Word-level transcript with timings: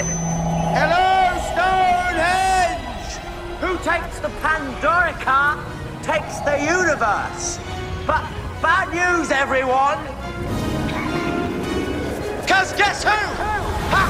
Hello, 0.00 1.36
Stonehenge! 1.52 3.18
Who 3.60 3.76
takes 3.84 4.20
the 4.20 4.28
Pandorica 4.40 5.62
takes 6.02 6.40
the 6.40 6.56
universe. 6.64 7.58
But 8.06 8.24
bad 8.62 8.88
news, 8.88 9.30
everyone! 9.30 9.98
Cause 12.46 12.72
guess 12.72 13.04
who? 13.04 13.10
Ha! 13.10 14.08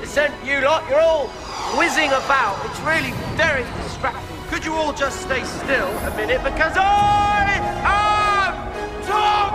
Listen, 0.00 0.32
you 0.44 0.60
lot, 0.62 0.88
you're 0.90 1.00
all 1.00 1.28
whizzing 1.78 2.08
about. 2.08 2.58
It's 2.66 2.80
really 2.80 3.12
very 3.36 3.64
distracting. 3.84 4.36
Could 4.48 4.64
you 4.64 4.74
all 4.74 4.92
just 4.92 5.20
stay 5.20 5.44
still 5.44 5.86
a 5.86 6.16
minute? 6.16 6.42
Because 6.42 6.76
I 6.76 7.60
am 7.84 9.06
talking! 9.06 9.51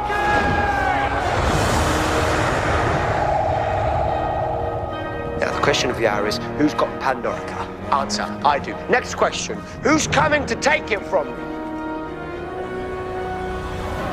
Question 5.67 5.89
of 5.89 5.98
the 5.98 6.07
hour 6.07 6.26
is 6.26 6.38
who's 6.57 6.73
got 6.73 6.88
Pandorica? 7.02 7.59
Answer 7.91 8.23
I 8.45 8.58
do. 8.58 8.71
Next 8.89 9.16
question 9.16 9.58
who's 9.84 10.08
coming 10.08 10.45
to 10.45 10.55
take 10.55 10.91
it 10.91 11.05
from 11.08 11.27
me? 11.27 11.34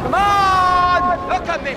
Come 0.02 0.14
on! 0.14 1.28
Look 1.28 1.48
at 1.48 1.62
me! 1.62 1.74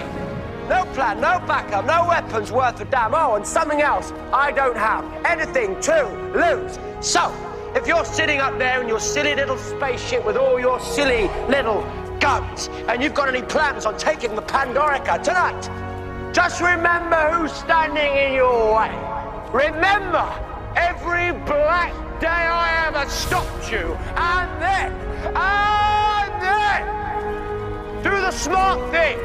No 0.67 0.83
plan, 0.95 1.21
no 1.21 1.37
backup, 1.45 1.85
no 1.85 2.07
weapons 2.07 2.51
worth 2.51 2.81
a 2.81 2.85
damn. 2.85 3.13
Oh, 3.13 3.35
and 3.35 3.45
something 3.45 3.83
else 3.83 4.13
I 4.33 4.51
don't 4.51 4.75
have. 4.75 5.05
Anything 5.23 5.79
to 5.81 6.09
lose. 6.33 6.79
So, 6.99 7.31
if 7.75 7.85
you're 7.85 8.03
sitting 8.03 8.39
up 8.39 8.57
there 8.57 8.81
in 8.81 8.87
your 8.87 8.99
silly 8.99 9.35
little 9.35 9.59
spaceship 9.59 10.25
with 10.25 10.37
all 10.37 10.59
your 10.59 10.79
silly 10.79 11.27
little 11.49 11.83
guns, 12.19 12.67
and 12.89 13.03
you've 13.03 13.13
got 13.13 13.29
any 13.29 13.43
plans 13.43 13.85
on 13.85 13.95
taking 13.95 14.33
the 14.33 14.41
Pandorica 14.41 15.21
tonight, 15.21 16.33
just 16.33 16.61
remember 16.61 17.31
who's 17.31 17.51
standing 17.51 18.15
in 18.17 18.33
your 18.33 18.75
way. 18.75 19.16
Remember 19.53 20.27
every 20.75 21.31
black 21.45 21.93
day 22.19 22.27
I 22.27 22.87
ever 22.87 23.09
stopped 23.09 23.71
you, 23.71 23.93
and 24.17 24.61
then, 24.61 24.91
and 25.33 26.41
then, 26.43 28.03
do 28.03 28.09
the 28.09 28.31
smart 28.31 28.91
thing. 28.91 29.17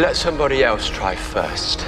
Let 0.00 0.16
somebody 0.16 0.64
else 0.64 0.90
try 0.90 1.14
first. 1.14 1.86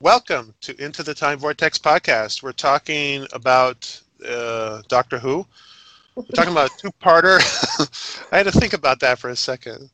Welcome 0.00 0.54
to 0.62 0.82
Into 0.82 1.02
the 1.02 1.12
Time 1.14 1.38
Vortex 1.38 1.76
podcast. 1.76 2.42
We're 2.42 2.52
talking 2.52 3.26
about 3.34 4.00
uh, 4.26 4.80
Doctor 4.88 5.18
Who. 5.18 5.46
We're 6.14 6.24
talking 6.34 6.52
about 6.52 6.70
a 6.70 6.78
two-parter. 6.78 7.38
I 8.32 8.38
had 8.38 8.46
to 8.46 8.52
think 8.52 8.72
about 8.72 9.00
that 9.00 9.18
for 9.18 9.28
a 9.28 9.36
second. 9.36 9.90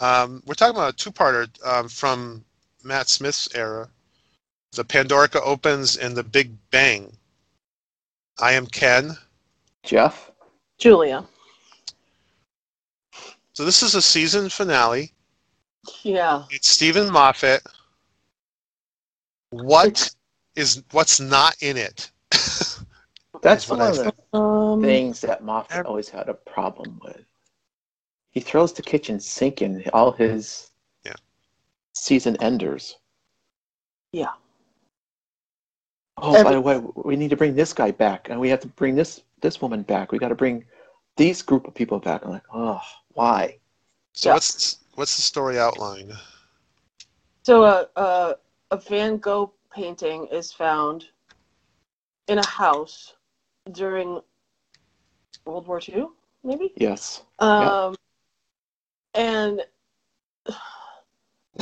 Um, 0.00 0.42
we're 0.44 0.54
talking 0.54 0.76
about 0.76 0.94
a 0.94 0.96
two-parter 0.96 1.48
um, 1.66 1.88
from 1.88 2.44
Matt 2.82 3.08
Smith's 3.08 3.48
era. 3.54 3.88
The 4.72 4.84
Pandorica 4.84 5.40
opens 5.44 5.96
in 5.96 6.14
the 6.14 6.24
Big 6.24 6.52
Bang. 6.70 7.16
I 8.38 8.52
am 8.52 8.66
Ken. 8.66 9.16
Jeff. 9.82 10.32
Julia. 10.78 11.24
So 13.52 13.64
this 13.64 13.82
is 13.82 13.94
a 13.94 14.02
season 14.02 14.48
finale. 14.48 15.12
Yeah. 16.02 16.44
It's 16.50 16.68
Steven 16.68 17.10
Moffat. 17.12 17.62
What 19.50 20.10
is 20.56 20.82
what's 20.90 21.20
not 21.20 21.54
in 21.62 21.76
it? 21.76 22.10
That's 23.42 23.68
one 23.68 23.80
of 23.80 23.96
the 23.96 24.36
Um, 24.36 24.82
things 24.82 25.20
that 25.20 25.44
Moffat 25.44 25.86
always 25.86 26.08
had 26.08 26.28
a 26.28 26.34
problem 26.34 27.00
with. 27.04 27.24
He 28.34 28.40
throws 28.40 28.72
the 28.72 28.82
kitchen 28.82 29.20
sink 29.20 29.62
in 29.62 29.84
all 29.92 30.10
his 30.10 30.70
Yeah. 31.04 31.14
season 31.94 32.36
enders. 32.42 32.96
Yeah. 34.12 34.32
Oh, 36.16 36.42
by 36.42 36.52
the 36.52 36.60
way, 36.60 36.78
we 36.96 37.16
need 37.16 37.30
to 37.30 37.36
bring 37.36 37.54
this 37.54 37.72
guy 37.72 37.90
back, 37.90 38.28
and 38.28 38.40
we 38.40 38.48
have 38.48 38.60
to 38.60 38.68
bring 38.68 38.94
this 38.96 39.22
this 39.40 39.60
woman 39.60 39.82
back. 39.82 40.10
We 40.10 40.18
got 40.18 40.28
to 40.28 40.34
bring 40.34 40.64
these 41.16 41.42
group 41.42 41.66
of 41.68 41.74
people 41.74 41.98
back. 42.00 42.24
I'm 42.24 42.30
like, 42.30 42.46
oh, 42.52 42.80
why? 43.08 43.58
So 44.14 44.30
Yeah. 44.30 44.34
what's 44.34 44.78
what's 44.94 45.16
the 45.16 45.22
story 45.22 45.58
outline? 45.58 46.12
So 47.44 47.64
a, 47.64 47.88
a 47.96 48.36
a 48.70 48.76
Van 48.78 49.18
Gogh 49.18 49.52
painting 49.72 50.26
is 50.28 50.52
found 50.52 51.10
in 52.28 52.38
a 52.38 52.46
house 52.46 53.14
during 53.72 54.20
World 55.44 55.66
War 55.66 55.80
II, 55.86 56.06
maybe. 56.42 56.72
Yes. 56.76 57.22
Um, 57.38 57.94
and 59.14 59.62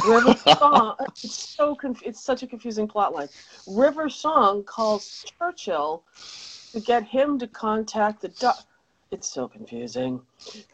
River 0.07 0.35
Song. 0.59 0.97
It's 1.23 1.55
so 1.57 1.75
conf- 1.75 2.03
It's 2.05 2.23
such 2.23 2.43
a 2.43 2.47
confusing 2.47 2.89
plot 2.89 3.15
line. 3.15 3.29
River 3.67 4.09
Song 4.09 4.65
calls 4.65 5.25
Churchill 5.39 6.05
to 6.73 6.81
get 6.81 7.05
him 7.05 7.39
to 7.39 7.47
contact 7.47 8.23
the. 8.23 8.29
Do- 8.29 8.51
it's 9.11 9.29
so 9.29 9.47
confusing. 9.47 10.23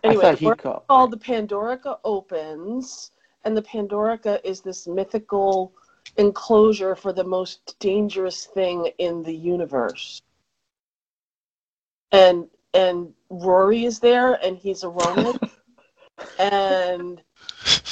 Anyway, 0.04 0.36
he 0.36 0.46
called. 0.54 0.82
called 0.88 1.10
the 1.10 1.16
Pandorica 1.16 1.98
opens, 2.04 3.10
and 3.44 3.56
the 3.56 3.62
Pandorica 3.62 4.40
is 4.44 4.60
this 4.60 4.86
mythical 4.86 5.72
enclosure 6.16 6.94
for 6.94 7.12
the 7.12 7.24
most 7.24 7.76
dangerous 7.80 8.46
thing 8.46 8.90
in 8.98 9.22
the 9.22 9.34
universe. 9.34 10.20
And 12.12 12.48
and 12.74 13.12
Rory 13.28 13.84
is 13.84 13.98
there, 13.98 14.34
and 14.44 14.56
he's 14.56 14.84
a 14.84 14.88
Roman, 14.88 15.38
and 16.38 17.22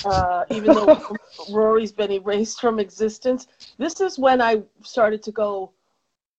uh, 0.05 0.45
even 0.51 0.75
though 0.75 0.93
Rory's 1.49 1.93
been 1.93 2.11
erased 2.13 2.61
from 2.61 2.79
existence, 2.79 3.47
this 3.79 4.01
is 4.01 4.19
when 4.19 4.41
I 4.41 4.63
started 4.83 5.23
to 5.25 5.33
go, 5.33 5.73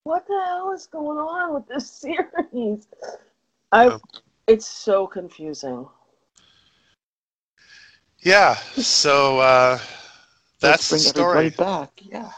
"What 0.03 0.27
the 0.27 0.41
hell 0.45 0.71
is 0.73 0.87
going 0.87 1.17
on 1.17 1.53
with 1.53 1.67
this 1.67 1.89
series?" 2.01 2.87
I, 3.71 3.91
Oh. 3.91 3.99
it's 4.47 4.67
so 4.67 5.07
confusing. 5.07 5.87
Yeah. 8.19 8.55
So 8.79 9.39
uh, 9.39 9.79
that's 10.59 10.83
Let's 10.83 10.83
the 10.89 10.97
bring 10.97 10.99
story. 10.99 11.49
everybody 11.49 11.49
back. 11.49 12.01
Yeah. 12.01 12.31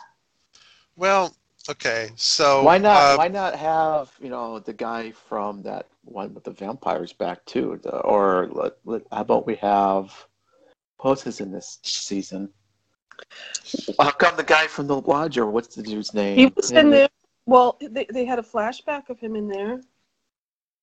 Well, 0.96 1.36
okay. 1.69 2.09
So 2.16 2.63
Why 2.63 2.78
not? 2.78 2.97
uh, 2.97 3.16
why 3.18 3.28
not 3.28 3.56
have 3.56 4.12
you 4.19 4.30
know 4.30 4.59
the 4.59 4.74
guy 4.74 5.12
from 5.12 5.62
that 5.63 5.88
one 6.03 6.34
with 6.34 6.44
the 6.44 6.52
vampires 6.52 7.13
back 7.13 7.46
too? 7.46 7.80
The, 7.84 7.97
or 8.00 8.50
let, 8.52 8.74
let, 8.85 9.03
how 9.12 9.22
about 9.22 9.46
we 9.46 9.56
have 9.56 10.13
who's 11.00 11.25
is 11.25 11.40
in 11.40 11.52
this 11.52 11.80
season? 11.84 12.50
How 14.00 14.12
come 14.12 14.35
the 14.35 14.44
guy 14.44 14.68
from 14.68 14.88
the 14.88 15.02
lodger? 15.02 15.46
What's 15.46 15.75
the 15.75 15.84
dude's 15.84 16.13
name? 16.13 16.38
He 16.38 16.46
was 16.56 16.72
in 16.72 16.90
there. 16.90 17.09
Well, 17.46 17.78
they, 17.81 18.06
they 18.06 18.25
had 18.25 18.40
a 18.40 18.44
flashback 18.44 19.09
of 19.09 19.19
him 19.19 19.36
in 19.36 19.47
there. 19.47 19.81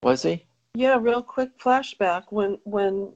Was 0.03 0.23
he? 0.23 0.45
Yeah, 0.75 0.99
real 1.01 1.23
quick 1.23 1.59
flashback 1.59 2.25
when 2.31 2.59
when 2.65 3.13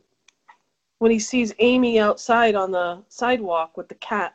when 0.99 1.11
he 1.11 1.19
sees 1.19 1.53
Amy 1.59 1.99
outside 1.99 2.55
on 2.55 2.71
the 2.71 3.03
sidewalk 3.09 3.77
with 3.77 3.89
the 3.89 3.95
cat. 3.97 4.35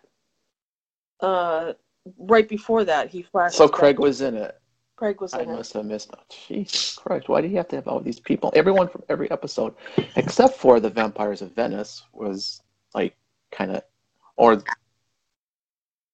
Uh, 1.19 1.73
right 2.17 2.47
before 2.47 2.83
that, 2.85 3.09
he 3.09 3.23
flashes. 3.23 3.57
So 3.57 3.67
back. 3.67 3.75
Craig 3.79 3.99
was 3.99 4.21
in 4.21 4.35
it. 4.35 4.59
Craig 4.95 5.19
was 5.21 5.33
I 5.33 5.41
in 5.41 5.49
it. 5.49 5.53
I 5.53 5.55
must 5.57 5.73
have 5.73 5.85
missed. 5.85 6.09
it. 6.13 6.19
Jesus 6.47 6.95
Christ! 6.95 7.27
Why 7.27 7.41
do 7.41 7.47
you 7.47 7.57
have 7.57 7.67
to 7.69 7.75
have 7.75 7.87
all 7.87 7.99
these 7.99 8.19
people? 8.19 8.51
Everyone 8.55 8.87
from 8.87 9.03
every 9.09 9.29
episode, 9.31 9.73
except 10.15 10.57
for 10.57 10.79
the 10.79 10.89
Vampires 10.89 11.41
of 11.41 11.51
Venice, 11.53 12.03
was 12.13 12.61
like 12.93 13.15
kind 13.51 13.71
of, 13.71 13.83
or 14.37 14.63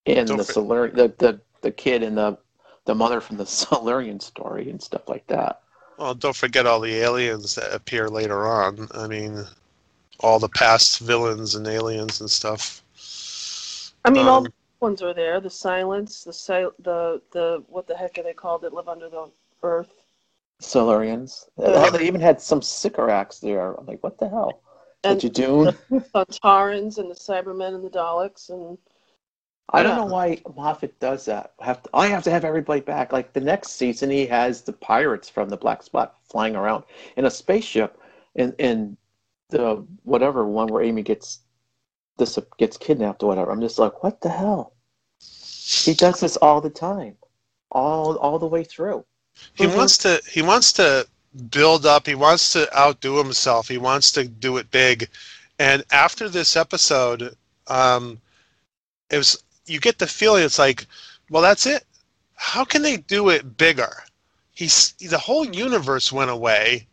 in 0.06 0.26
Don't 0.26 0.38
the 0.38 0.44
for- 0.44 0.90
the, 0.90 1.14
the 1.20 1.40
the 1.62 1.72
kid 1.72 2.02
and 2.04 2.18
the 2.18 2.38
the 2.86 2.96
mother 2.96 3.22
from 3.22 3.38
the 3.38 3.46
Silurian 3.58 4.20
story 4.20 4.70
and 4.72 4.82
stuff 4.82 5.08
like 5.08 5.26
that. 5.28 5.62
well, 6.00 6.16
don't 6.16 6.36
forget 6.36 6.66
all 6.66 6.80
the 6.80 6.96
aliens 6.96 7.54
that 7.56 7.72
appear 7.74 8.10
later 8.10 8.48
on. 8.48 8.88
I 8.96 9.06
mean, 9.08 9.46
all 10.22 10.40
the 10.40 10.50
past 10.50 11.00
villains 11.00 11.54
and 11.54 11.68
aliens 11.68 12.20
and 12.22 12.30
stuff. 12.32 12.82
I 14.04 14.10
mean, 14.10 14.26
all 14.26 14.38
Um, 14.38 14.44
the 14.46 14.54
ones 14.82 15.02
are 15.02 15.14
there. 15.14 15.40
The 15.40 15.50
silence, 15.50 16.24
the 16.24 16.34
sil- 16.34 16.76
the 16.80 17.22
the 17.32 17.64
what 17.68 17.88
the 17.88 17.96
heck 17.96 18.18
are 18.18 18.24
they 18.24 18.34
called 18.34 18.64
that 18.64 18.74
live 18.74 18.90
under 18.90 19.10
the 19.10 19.30
earth? 19.64 19.94
Silurians. 20.62 21.50
Yeah. 21.58 21.74
Oh, 21.76 21.92
they 21.92 22.06
even 22.06 22.22
had 22.22 22.42
some 22.42 22.62
Sycorax 22.62 23.40
there. 23.40 23.74
I'm 23.74 23.86
like, 23.86 24.04
what 24.04 24.18
the 24.18 24.30
hell? 24.30 24.62
And 25.04 25.16
What 25.16 25.24
you 25.24 25.30
doing? 25.30 25.74
Sontarans 26.14 26.98
and 26.98 27.10
the 27.10 27.16
Cybermen 27.16 27.74
and 27.76 27.84
the 27.84 27.90
Daleks 27.90 28.50
and 28.50 28.78
I 29.74 29.84
don't 29.84 29.94
Yeah. 29.94 29.98
know 29.98 30.06
why 30.06 30.42
Moffat 30.56 31.00
does 31.00 31.26
that. 31.26 31.54
I 31.60 31.66
have 31.66 31.82
to, 31.84 31.90
I 31.94 32.08
have 32.08 32.24
to 32.24 32.32
have 32.32 32.44
everybody 32.44 32.82
back. 32.82 33.14
Like 33.14 33.32
the 33.34 33.40
next 33.40 33.72
season, 33.72 34.10
he 34.10 34.26
has 34.28 34.62
the 34.62 34.74
pirates 34.74 35.30
from 35.30 35.48
the 35.50 35.58
Black 35.58 35.82
Spot 35.82 36.16
flying 36.30 36.56
around 36.56 36.84
in 37.16 37.26
a 37.26 37.32
spaceship, 37.32 37.98
in 38.36 38.54
in 38.60 38.98
the 39.50 39.86
whatever 40.04 40.46
one 40.46 40.68
where 40.68 40.84
Amy 40.84 41.04
gets 41.04 41.40
this 42.18 42.38
gets 42.58 42.78
kidnapped 42.78 43.24
or 43.24 43.28
whatever. 43.28 43.52
I'm 43.52 43.62
just 43.62 43.80
like, 43.80 44.04
what 44.04 44.22
the 44.22 44.30
hell? 44.30 44.76
He 45.84 45.94
does 45.94 46.20
this 46.22 46.38
all 46.38 46.62
the 46.62 46.70
time, 46.70 47.18
all 47.72 48.18
all 48.18 48.40
the 48.40 48.48
way 48.48 48.64
through. 48.64 49.06
He 49.54 49.68
Mhm. 49.68 49.76
wants 49.76 49.98
to. 50.00 50.22
He 50.30 50.42
wants 50.42 50.74
to 50.74 51.08
build 51.50 51.86
up. 51.86 52.08
He 52.08 52.16
wants 52.16 52.52
to 52.54 52.74
outdo 52.78 53.18
himself. 53.18 53.68
He 53.70 53.78
wants 53.78 54.12
to 54.14 54.26
do 54.28 54.58
it 54.58 54.72
big, 54.72 55.10
And 55.60 55.84
after 55.92 56.30
this 56.30 56.56
episode, 56.56 57.36
um, 57.68 58.22
it 59.10 59.18
was 59.18 59.44
you 59.66 59.80
get 59.80 60.00
the 60.00 60.08
feeling 60.08 60.44
it's 60.44 60.60
like, 60.60 60.88
well, 61.30 61.42
that's 61.44 61.66
it. 61.68 61.86
How 62.36 62.66
can 62.66 62.82
they 62.82 62.98
do 62.98 63.30
it 63.30 63.58
bigger? 63.58 64.04
He's 64.54 64.94
the 64.94 65.18
whole 65.20 65.46
universe 65.46 66.12
went 66.12 66.32
away, 66.32 66.88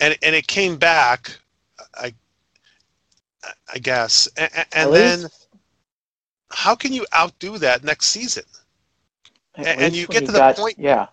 and 0.00 0.16
and 0.22 0.34
it 0.34 0.46
came 0.46 0.76
back. 0.76 1.38
I 1.94 2.14
I 3.72 3.78
guess, 3.78 4.28
and, 4.36 4.50
and 4.72 4.92
then 4.94 5.26
how 6.50 6.74
can 6.74 6.92
you 6.92 7.06
outdo 7.14 7.58
that 7.58 7.84
next 7.84 8.06
season? 8.06 8.44
at 9.56 9.66
and- 9.78 9.94
you 9.96 10.06
get 10.06 10.26
to 10.26 10.32
the 10.32 10.38
got- 10.38 10.56
point- 10.56 10.78
Yeah, 10.78 11.06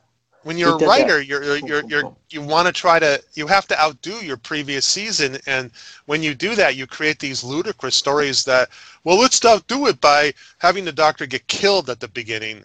when 0.44 0.58
you're 0.58 0.76
a 0.76 0.78
that. 0.80 0.88
writer, 0.88 1.22
you're 1.22 1.44
you're 1.44 1.58
you're, 1.58 1.84
you're 1.86 2.16
you 2.30 2.42
want 2.42 2.68
to 2.68 2.74
try 2.74 3.00
to 3.00 3.22
you 3.34 3.48
have 3.48 3.68
to 3.68 3.80
outdo 3.82 4.14
your 4.26 4.38
previous 4.38 4.86
season, 4.86 5.38
and 5.46 5.72
when 6.06 6.22
you 6.22 6.36
do 6.36 6.56
that, 6.56 6.76
you 6.76 6.86
create 6.88 7.20
these 7.20 7.44
ludicrous 7.44 7.96
stories 7.96 8.44
that 8.46 8.70
well, 9.04 9.18
let's 9.20 9.44
outdo 9.46 9.88
it 9.88 10.02
by 10.02 10.34
having 10.60 10.86
the 10.86 10.92
doctor 10.92 11.26
get 11.26 11.48
killed 11.48 11.90
at 11.90 12.00
the 12.00 12.08
beginning. 12.10 12.64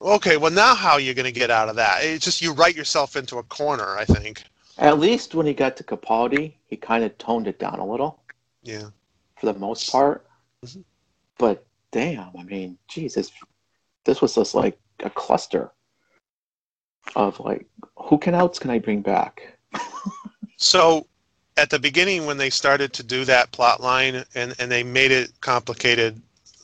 Okay, 0.00 0.36
well 0.36 0.52
now 0.52 0.74
how 0.74 0.92
are 0.92 1.00
you 1.00 1.14
going 1.14 1.24
to 1.24 1.32
get 1.32 1.50
out 1.50 1.68
of 1.68 1.76
that? 1.76 2.04
It's 2.04 2.24
just 2.24 2.42
you 2.42 2.52
write 2.52 2.76
yourself 2.76 3.16
into 3.16 3.38
a 3.38 3.42
corner. 3.44 3.96
I 3.96 4.04
think. 4.04 4.44
at 4.78 4.98
least 4.98 5.34
when 5.34 5.46
he 5.46 5.54
got 5.54 5.76
to 5.78 5.84
Capaldi, 5.84 6.52
he 6.66 6.76
kind 6.76 7.02
of 7.02 7.16
toned 7.18 7.48
it 7.48 7.58
down 7.58 7.78
a 7.78 7.86
little 7.86 8.20
Yeah. 8.66 8.90
for 9.38 9.52
the 9.52 9.58
most 9.58 9.92
part. 9.92 10.26
Mhm. 10.64 10.84
But 11.38 11.64
damn, 11.92 12.36
I 12.36 12.42
mean, 12.42 12.78
Jesus, 12.88 13.30
this 14.04 14.20
was 14.20 14.34
just 14.34 14.54
like 14.54 14.78
a 15.00 15.10
cluster 15.10 15.70
of 17.14 17.38
like, 17.38 17.66
who 17.96 18.18
can 18.18 18.34
else 18.34 18.58
can 18.58 18.70
I 18.70 18.78
bring 18.78 19.02
back? 19.02 19.58
So 20.58 21.06
at 21.58 21.68
the 21.68 21.78
beginning, 21.78 22.24
when 22.24 22.38
they 22.38 22.48
started 22.48 22.94
to 22.94 23.02
do 23.02 23.26
that 23.26 23.52
plot 23.52 23.82
line 23.82 24.24
and, 24.34 24.54
and 24.58 24.70
they 24.72 24.82
made 24.82 25.10
it 25.10 25.30
complicated, 25.42 26.20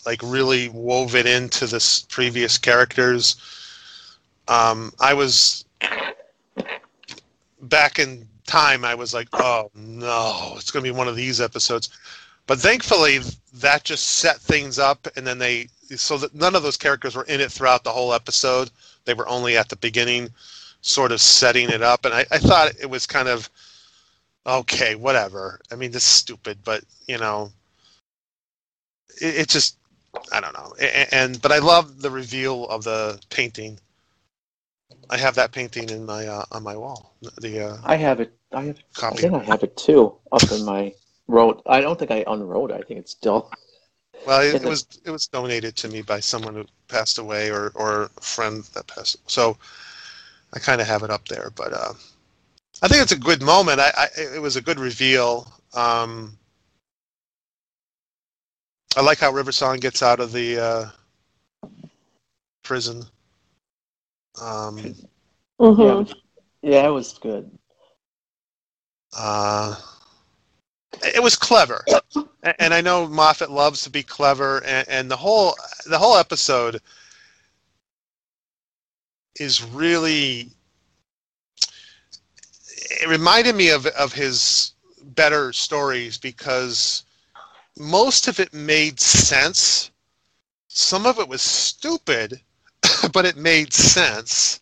like 0.07 0.21
really 0.23 0.71
wove 0.71 1.15
it 1.15 1.27
into 1.27 1.67
the 1.67 2.05
previous 2.09 2.57
characters, 2.57 3.37
um, 4.49 4.93
I 4.99 5.13
was 5.13 5.67
back 7.61 7.99
in 7.99 8.27
time. 8.53 8.85
I 8.85 8.95
was 8.95 9.15
like, 9.15 9.29
oh 9.33 9.71
no, 9.75 10.53
it's 10.57 10.71
going 10.71 10.85
to 10.85 10.93
be 10.93 10.97
one 10.97 11.09
of 11.09 11.17
these 11.17 11.41
episodes. 11.41 11.89
But 12.47 12.59
thankfully, 12.59 13.21
that 13.55 13.85
just 13.85 14.07
set 14.07 14.39
things 14.39 14.79
up, 14.79 15.09
and 15.17 15.27
then 15.27 15.39
they 15.39 15.69
so 15.97 16.19
that 16.19 16.35
none 16.35 16.55
of 16.55 16.63
those 16.63 16.77
characters 16.77 17.15
were 17.15 17.25
in 17.25 17.41
it 17.41 17.53
throughout 17.53 17.85
the 17.85 17.91
whole 17.93 18.13
episode. 18.15 18.71
They 19.05 19.15
were 19.15 19.29
only 19.29 19.57
at 19.57 19.69
the 19.69 19.77
beginning, 19.77 20.31
sort 20.83 21.13
of 21.13 21.21
setting 21.21 21.71
it 21.71 21.83
up. 21.83 22.05
And 22.05 22.15
I, 22.15 22.27
I 22.31 22.39
thought 22.39 22.73
it 22.81 22.91
was 22.91 23.07
kind 23.07 23.29
of 23.29 23.49
okay, 24.47 24.95
whatever. 24.97 25.61
I 25.71 25.77
mean, 25.77 25.93
this 25.93 26.03
is 26.05 26.09
stupid, 26.11 26.59
but 26.65 26.85
you 27.09 27.19
know, 27.19 27.53
it, 29.21 29.37
it 29.43 29.49
just 29.49 29.77
I 30.33 30.41
don't 30.41 30.55
know. 30.55 30.75
A- 30.81 31.15
And 31.15 31.41
but 31.41 31.53
I 31.53 31.59
love 31.59 32.03
the 32.03 32.11
reveal 32.11 32.69
of 32.69 32.85
the 32.85 33.21
painting. 33.31 33.79
I 35.13 35.19
have 35.19 35.35
that 35.35 35.53
painting 35.53 35.91
in 35.91 36.07
my 36.07 36.27
uh, 36.27 36.45
on 36.53 36.63
my 36.63 36.75
wall. 36.75 37.15
The 37.43 37.67
uh, 37.69 37.77
I 37.85 37.97
have 37.97 38.19
it. 38.19 38.33
I 38.51 38.63
have. 38.65 38.79
I 38.97 39.01
copy. 39.01 39.19
think 39.19 39.35
I 39.35 39.45
have 39.45 39.63
it 39.63 39.77
too 39.77 40.17
up 40.33 40.51
in 40.51 40.65
my 40.65 40.95
wrote. 41.29 41.61
I 41.67 41.83
don't 41.83 41.99
think 41.99 42.11
I 42.11 42.25
unwrote 42.27 42.71
it. 42.71 42.81
I 42.81 42.81
think 42.81 43.01
it's 43.01 43.13
still. 43.13 43.51
Well, 44.25 44.41
it, 44.41 44.63
it 44.63 44.69
was 44.69 44.87
it 45.05 45.11
was 45.11 45.27
donated 45.27 45.75
to 45.77 45.89
me 45.89 46.01
by 46.01 46.21
someone 46.21 46.55
who 46.55 46.65
passed 46.87 47.19
away 47.19 47.51
or 47.51 47.73
or 47.75 48.05
a 48.05 48.21
friend 48.21 48.63
that 48.73 48.87
passed. 48.87 49.17
So 49.29 49.59
I 50.53 50.61
kind 50.61 50.81
of 50.81 50.87
have 50.87 51.03
it 51.03 51.11
up 51.11 51.27
there, 51.27 51.51
but 51.57 51.73
uh, 51.73 51.93
I 52.83 52.89
think 52.89 53.03
it's 53.03 53.11
a 53.11 53.19
good 53.19 53.43
moment. 53.43 53.81
I, 53.81 53.91
I 53.99 54.09
it 54.37 54.41
was 54.41 54.55
a 54.55 54.63
good 54.63 54.79
reveal. 54.79 55.53
Um, 55.75 56.39
I 58.97 59.01
like 59.01 59.19
how 59.19 59.33
River 59.33 59.51
Song 59.51 59.79
gets 59.79 60.05
out 60.05 60.21
of 60.21 60.31
the 60.31 60.63
uh, 60.63 61.69
prison. 62.63 63.03
Um, 64.41 64.95
Mhm. 65.61 66.07
Yeah, 66.63 66.71
yeah, 66.71 66.87
it 66.87 66.91
was 66.91 67.19
good. 67.19 67.51
uh, 69.17 69.75
it 71.03 71.23
was 71.23 71.37
clever, 71.37 71.91
and 72.59 72.73
I 72.75 72.81
know 72.81 73.07
Moffat 73.07 73.51
loves 73.51 73.83
to 73.83 73.91
be 73.91 74.03
clever, 74.03 74.63
and, 74.65 74.89
and 74.89 75.11
the 75.11 75.17
whole 75.17 75.55
the 75.87 75.99
whole 75.99 76.17
episode 76.17 76.81
is 79.39 79.63
really. 79.63 80.51
It 82.91 83.09
reminded 83.09 83.55
me 83.55 83.69
of 83.71 83.87
of 83.87 84.13
his 84.15 84.73
better 85.03 85.53
stories 85.53 86.19
because 86.19 87.05
most 87.79 88.27
of 88.29 88.39
it 88.41 88.53
made 88.53 89.01
sense. 89.01 89.91
Some 90.69 91.07
of 91.07 91.19
it 91.19 91.29
was 91.29 91.43
stupid, 91.43 92.43
but 93.13 93.25
it 93.25 93.37
made 93.37 93.73
sense. 93.73 94.61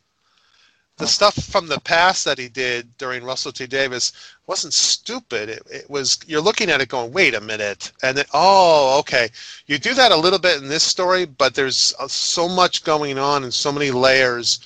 The 0.98 1.06
stuff 1.06 1.34
from 1.34 1.66
the 1.68 1.80
past 1.80 2.24
that 2.26 2.38
he 2.38 2.48
did 2.48 2.96
during 2.98 3.24
Russell 3.24 3.52
T 3.52 3.66
Davies 3.66 4.12
wasn't 4.46 4.74
stupid. 4.74 5.48
It, 5.48 5.62
it 5.70 5.90
was 5.90 6.18
you're 6.26 6.42
looking 6.42 6.68
at 6.70 6.82
it 6.82 6.88
going, 6.90 7.12
wait 7.12 7.34
a 7.34 7.40
minute, 7.40 7.92
and 8.02 8.16
then 8.18 8.26
oh, 8.34 8.98
okay, 9.00 9.30
you 9.66 9.78
do 9.78 9.94
that 9.94 10.12
a 10.12 10.16
little 10.16 10.38
bit 10.38 10.58
in 10.62 10.68
this 10.68 10.82
story, 10.82 11.24
but 11.24 11.54
there's 11.54 11.94
uh, 11.98 12.06
so 12.08 12.48
much 12.48 12.84
going 12.84 13.18
on 13.18 13.44
and 13.44 13.54
so 13.54 13.72
many 13.72 13.90
layers 13.90 14.58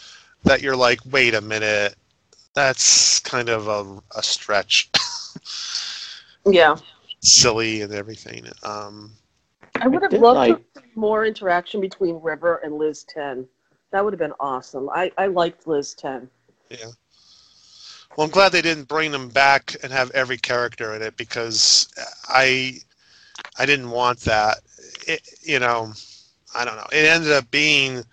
that 0.43 0.61
you're 0.61 0.77
like, 0.77 0.99
wait 1.11 1.35
a 1.35 1.41
minute, 1.41 1.95
that's 2.55 3.21
kind 3.21 3.49
of 3.49 3.69
a, 3.69 4.19
a 4.19 4.23
stretch, 4.23 4.91
Yeah. 6.47 6.77
silly 7.21 7.83
and 7.83 7.93
everything. 7.93 8.47
Um, 8.63 9.13
I 9.81 9.89
would 9.89 10.03
have 10.03 10.11
did 10.11 10.21
loved 10.21 10.37
like- 10.37 10.73
to 10.75 10.81
see 10.81 10.87
more 10.95 11.25
interaction 11.25 11.81
between 11.81 12.21
River 12.21 12.61
and 12.65 12.75
Liz 12.75 13.05
Ten. 13.05 13.47
That 13.91 14.05
would 14.05 14.13
have 14.13 14.19
been 14.19 14.33
awesome. 14.41 14.89
I, 14.91 15.13
I 15.19 15.27
liked 15.27 15.67
Liz 15.67 15.95
Ten. 15.95 16.29
Yeah. 16.69 16.87
Well, 18.17 18.27
I'm 18.27 18.31
glad 18.31 18.53
they 18.53 18.63
didn't 18.63 18.89
bring 18.89 19.11
them 19.11 19.29
back 19.29 19.77
and 19.83 19.93
have 19.93 20.11
every 20.13 20.37
character 20.39 20.95
in 20.95 21.03
it 21.03 21.17
because 21.17 21.93
I 22.29 22.79
I 23.59 23.67
didn't 23.67 23.91
want 23.91 24.21
that. 24.21 24.59
It, 25.07 25.29
you 25.43 25.59
know, 25.59 25.93
I 26.55 26.65
don't 26.65 26.77
know. 26.77 26.87
It 26.93 27.07
ended 27.07 27.33
up 27.33 27.51
being 27.51 28.05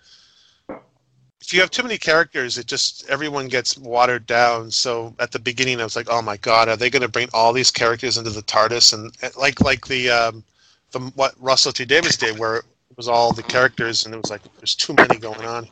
if 1.40 1.52
you 1.52 1.60
have 1.60 1.70
too 1.70 1.82
many 1.82 1.98
characters, 1.98 2.58
it 2.58 2.66
just 2.66 3.08
everyone 3.08 3.48
gets 3.48 3.76
watered 3.76 4.26
down. 4.26 4.70
So 4.70 5.14
at 5.18 5.32
the 5.32 5.38
beginning, 5.38 5.80
I 5.80 5.84
was 5.84 5.96
like, 5.96 6.08
oh 6.10 6.22
my 6.22 6.36
god, 6.36 6.68
are 6.68 6.76
they 6.76 6.90
going 6.90 7.02
to 7.02 7.08
bring 7.08 7.28
all 7.32 7.52
these 7.52 7.70
characters 7.70 8.18
into 8.18 8.30
the 8.30 8.42
TARDIS 8.42 8.94
and 8.94 9.12
and 9.22 9.36
like 9.36 9.60
like 9.60 9.86
the 9.86 10.10
um, 10.10 10.44
the 10.92 11.00
what 11.14 11.34
Russell 11.38 11.72
T 11.72 11.84
Davies 11.84 12.16
did, 12.16 12.38
where 12.38 12.56
it 12.56 12.64
was 12.96 13.08
all 13.08 13.32
the 13.32 13.42
characters 13.42 14.04
and 14.04 14.14
it 14.14 14.18
was 14.20 14.30
like 14.30 14.42
there's 14.58 14.74
too 14.74 14.94
many 14.94 15.18
going 15.18 15.44
on. 15.44 15.68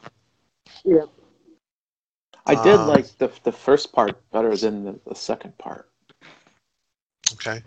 Yeah. 0.85 1.05
I 2.47 2.55
did 2.65 2.75
Um, 2.75 2.89
like 2.89 3.07
the 3.19 3.31
the 3.45 3.53
first 3.53 3.93
part 3.93 4.19
better 4.33 4.57
than 4.57 4.85
the, 4.85 4.99
the 5.07 5.15
second 5.15 5.57
part 5.59 5.89
Okay. 7.35 7.62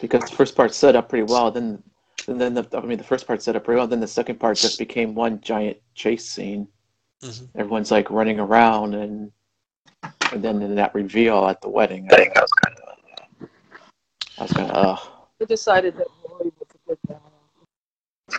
because 0.00 0.28
the 0.28 0.36
first 0.36 0.54
part 0.56 0.74
set 0.74 0.96
up 0.96 1.08
pretty 1.08 1.22
well. 1.24 1.50
Then, 1.50 1.82
and 2.26 2.40
then 2.40 2.54
the 2.54 2.66
I 2.76 2.80
mean 2.80 2.98
the 2.98 3.04
first 3.04 3.26
part 3.26 3.42
set 3.42 3.56
up 3.56 3.64
pretty 3.64 3.78
well. 3.78 3.86
Then 3.86 4.00
the 4.00 4.06
second 4.06 4.38
part 4.38 4.58
just 4.58 4.78
became 4.78 5.14
one 5.14 5.40
giant 5.40 5.78
chase 5.94 6.28
scene. 6.28 6.68
Mhm. 7.22 7.48
Everyone's 7.54 7.90
like 7.90 8.10
running 8.10 8.38
around, 8.40 8.94
and 8.94 9.32
and 10.32 10.42
then 10.42 10.60
in 10.60 10.74
that 10.74 10.94
reveal 10.94 11.46
at 11.46 11.60
the 11.62 11.68
wedding, 11.68 12.08
I, 12.12 12.16
think 12.16 12.36
I 12.36 12.40
was 12.40 12.50
kind 12.52 12.76
of, 12.78 13.48
I 14.38 14.42
was 14.42 14.52
kind 14.52 14.70
of, 14.70 14.98
ugh. 14.98 15.08
I 15.40 15.44
decided 15.44 15.96
that 15.96 16.08
Roy 17.08 17.16
was 17.16 17.38
good 18.28 18.38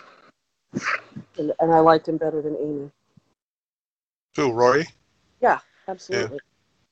And, 1.38 1.52
and 1.60 1.72
I 1.72 1.80
liked 1.80 2.08
him 2.08 2.16
better 2.16 2.42
than 2.42 2.56
Amy. 2.56 2.90
Who, 4.36 4.52
Rory? 4.52 4.86
Yeah, 5.40 5.58
absolutely. 5.88 6.38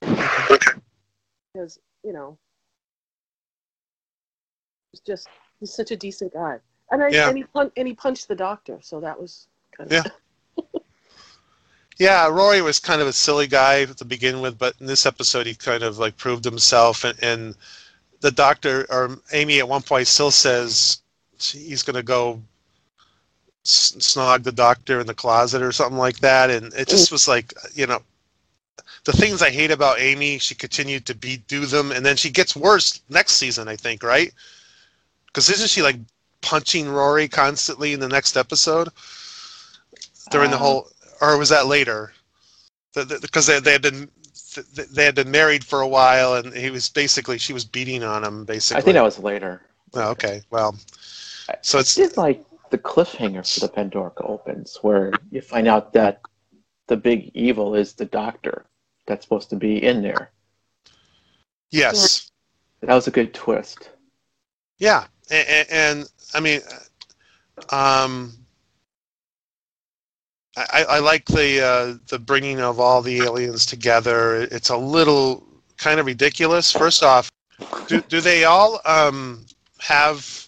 Because, 0.00 1.78
you 2.02 2.12
know, 2.12 2.38
he's 4.92 5.00
just, 5.00 5.28
he's 5.60 5.72
such 5.72 5.90
a 5.90 5.96
decent 5.96 6.32
guy. 6.32 6.58
And, 6.90 7.02
I, 7.02 7.08
Yeah. 7.08 7.28
and, 7.28 7.36
he, 7.36 7.44
pun- 7.44 7.72
and 7.76 7.88
he 7.88 7.94
punched 7.94 8.28
the 8.28 8.34
doctor, 8.36 8.78
so 8.82 9.00
that 9.00 9.20
was 9.20 9.48
kind 9.76 9.92
of. 9.92 10.04
Yeah. 10.04 10.10
Yeah, 11.98 12.28
Rory 12.28 12.60
was 12.60 12.78
kind 12.78 13.00
of 13.00 13.06
a 13.08 13.12
silly 13.12 13.46
guy 13.46 13.86
to 13.86 14.04
begin 14.04 14.42
with, 14.42 14.58
but 14.58 14.74
in 14.80 14.86
this 14.86 15.06
episode, 15.06 15.46
he 15.46 15.54
kind 15.54 15.82
of 15.82 15.96
like 15.96 16.14
proved 16.18 16.44
himself. 16.44 17.04
And, 17.04 17.18
and 17.22 17.56
the 18.20 18.30
doctor 18.30 18.84
or 18.90 19.18
Amy 19.32 19.60
at 19.60 19.68
one 19.68 19.80
point 19.80 20.06
still 20.06 20.30
says 20.30 21.00
he's 21.38 21.82
going 21.82 21.96
to 21.96 22.02
go 22.02 22.40
snog 23.64 24.44
the 24.44 24.52
doctor 24.52 25.00
in 25.00 25.06
the 25.06 25.14
closet 25.14 25.62
or 25.62 25.72
something 25.72 25.98
like 25.98 26.18
that. 26.20 26.50
And 26.50 26.72
it 26.74 26.88
just 26.88 27.10
was 27.10 27.26
like, 27.26 27.52
you 27.74 27.86
know, 27.86 28.00
the 29.04 29.12
things 29.12 29.42
I 29.42 29.50
hate 29.50 29.70
about 29.70 30.00
Amy, 30.00 30.38
she 30.38 30.54
continued 30.54 31.06
to 31.06 31.14
be 31.14 31.38
do 31.48 31.66
them, 31.66 31.92
and 31.92 32.04
then 32.04 32.16
she 32.16 32.30
gets 32.30 32.56
worse 32.56 33.00
next 33.08 33.32
season, 33.32 33.68
I 33.68 33.76
think, 33.76 34.02
right? 34.02 34.32
Because 35.26 35.48
isn't 35.50 35.70
she 35.70 35.82
like 35.82 35.96
punching 36.42 36.88
Rory 36.88 37.28
constantly 37.28 37.92
in 37.92 38.00
the 38.00 38.08
next 38.08 38.36
episode 38.36 38.88
during 40.30 40.50
the 40.50 40.56
Uh, 40.56 40.60
whole? 40.60 40.90
or 41.20 41.36
was 41.38 41.48
that 41.48 41.66
later? 41.66 42.12
Because 42.94 43.46
they, 43.46 43.60
they 43.60 43.72
had 43.72 43.82
been 43.82 44.08
they 44.90 45.04
had 45.04 45.14
been 45.14 45.30
married 45.30 45.64
for 45.64 45.82
a 45.82 45.88
while, 45.88 46.34
and 46.36 46.54
he 46.54 46.70
was 46.70 46.88
basically 46.88 47.38
she 47.38 47.52
was 47.52 47.64
beating 47.64 48.02
on 48.02 48.24
him 48.24 48.44
basically. 48.44 48.80
I 48.80 48.84
think 48.84 48.94
that 48.94 49.02
was 49.02 49.18
later. 49.18 49.62
Oh, 49.94 50.10
okay. 50.10 50.42
Well, 50.50 50.76
so 51.62 51.78
it's 51.78 52.16
like 52.16 52.44
the 52.70 52.78
cliffhanger 52.78 53.52
for 53.54 53.60
the 53.60 53.72
Pandora 53.72 54.12
opens, 54.20 54.78
where 54.82 55.12
you 55.30 55.40
find 55.40 55.68
out 55.68 55.92
that 55.92 56.20
the 56.88 56.96
big 56.96 57.30
evil 57.34 57.74
is 57.74 57.94
the 57.94 58.04
doctor 58.06 58.66
that's 59.06 59.24
supposed 59.24 59.50
to 59.50 59.56
be 59.56 59.82
in 59.82 60.02
there. 60.02 60.30
yes, 61.70 62.30
That 62.80 62.94
was 62.94 63.06
a 63.06 63.10
good 63.10 63.34
twist. 63.34 63.90
yeah, 64.78 65.06
and, 65.30 65.66
and 65.70 66.10
I 66.34 66.40
mean, 66.40 66.60
um, 67.70 68.32
I, 70.56 70.84
I 70.88 70.98
like 71.00 71.26
the 71.26 71.60
uh, 71.60 71.98
the 72.08 72.18
bringing 72.18 72.60
of 72.60 72.80
all 72.80 73.02
the 73.02 73.18
aliens 73.18 73.66
together. 73.66 74.42
It's 74.50 74.70
a 74.70 74.76
little 74.76 75.46
kind 75.76 76.00
of 76.00 76.06
ridiculous. 76.06 76.72
First 76.72 77.02
off, 77.02 77.30
do 77.86 78.00
do 78.02 78.20
they 78.20 78.44
all 78.44 78.80
um, 78.86 79.44
have 79.78 80.45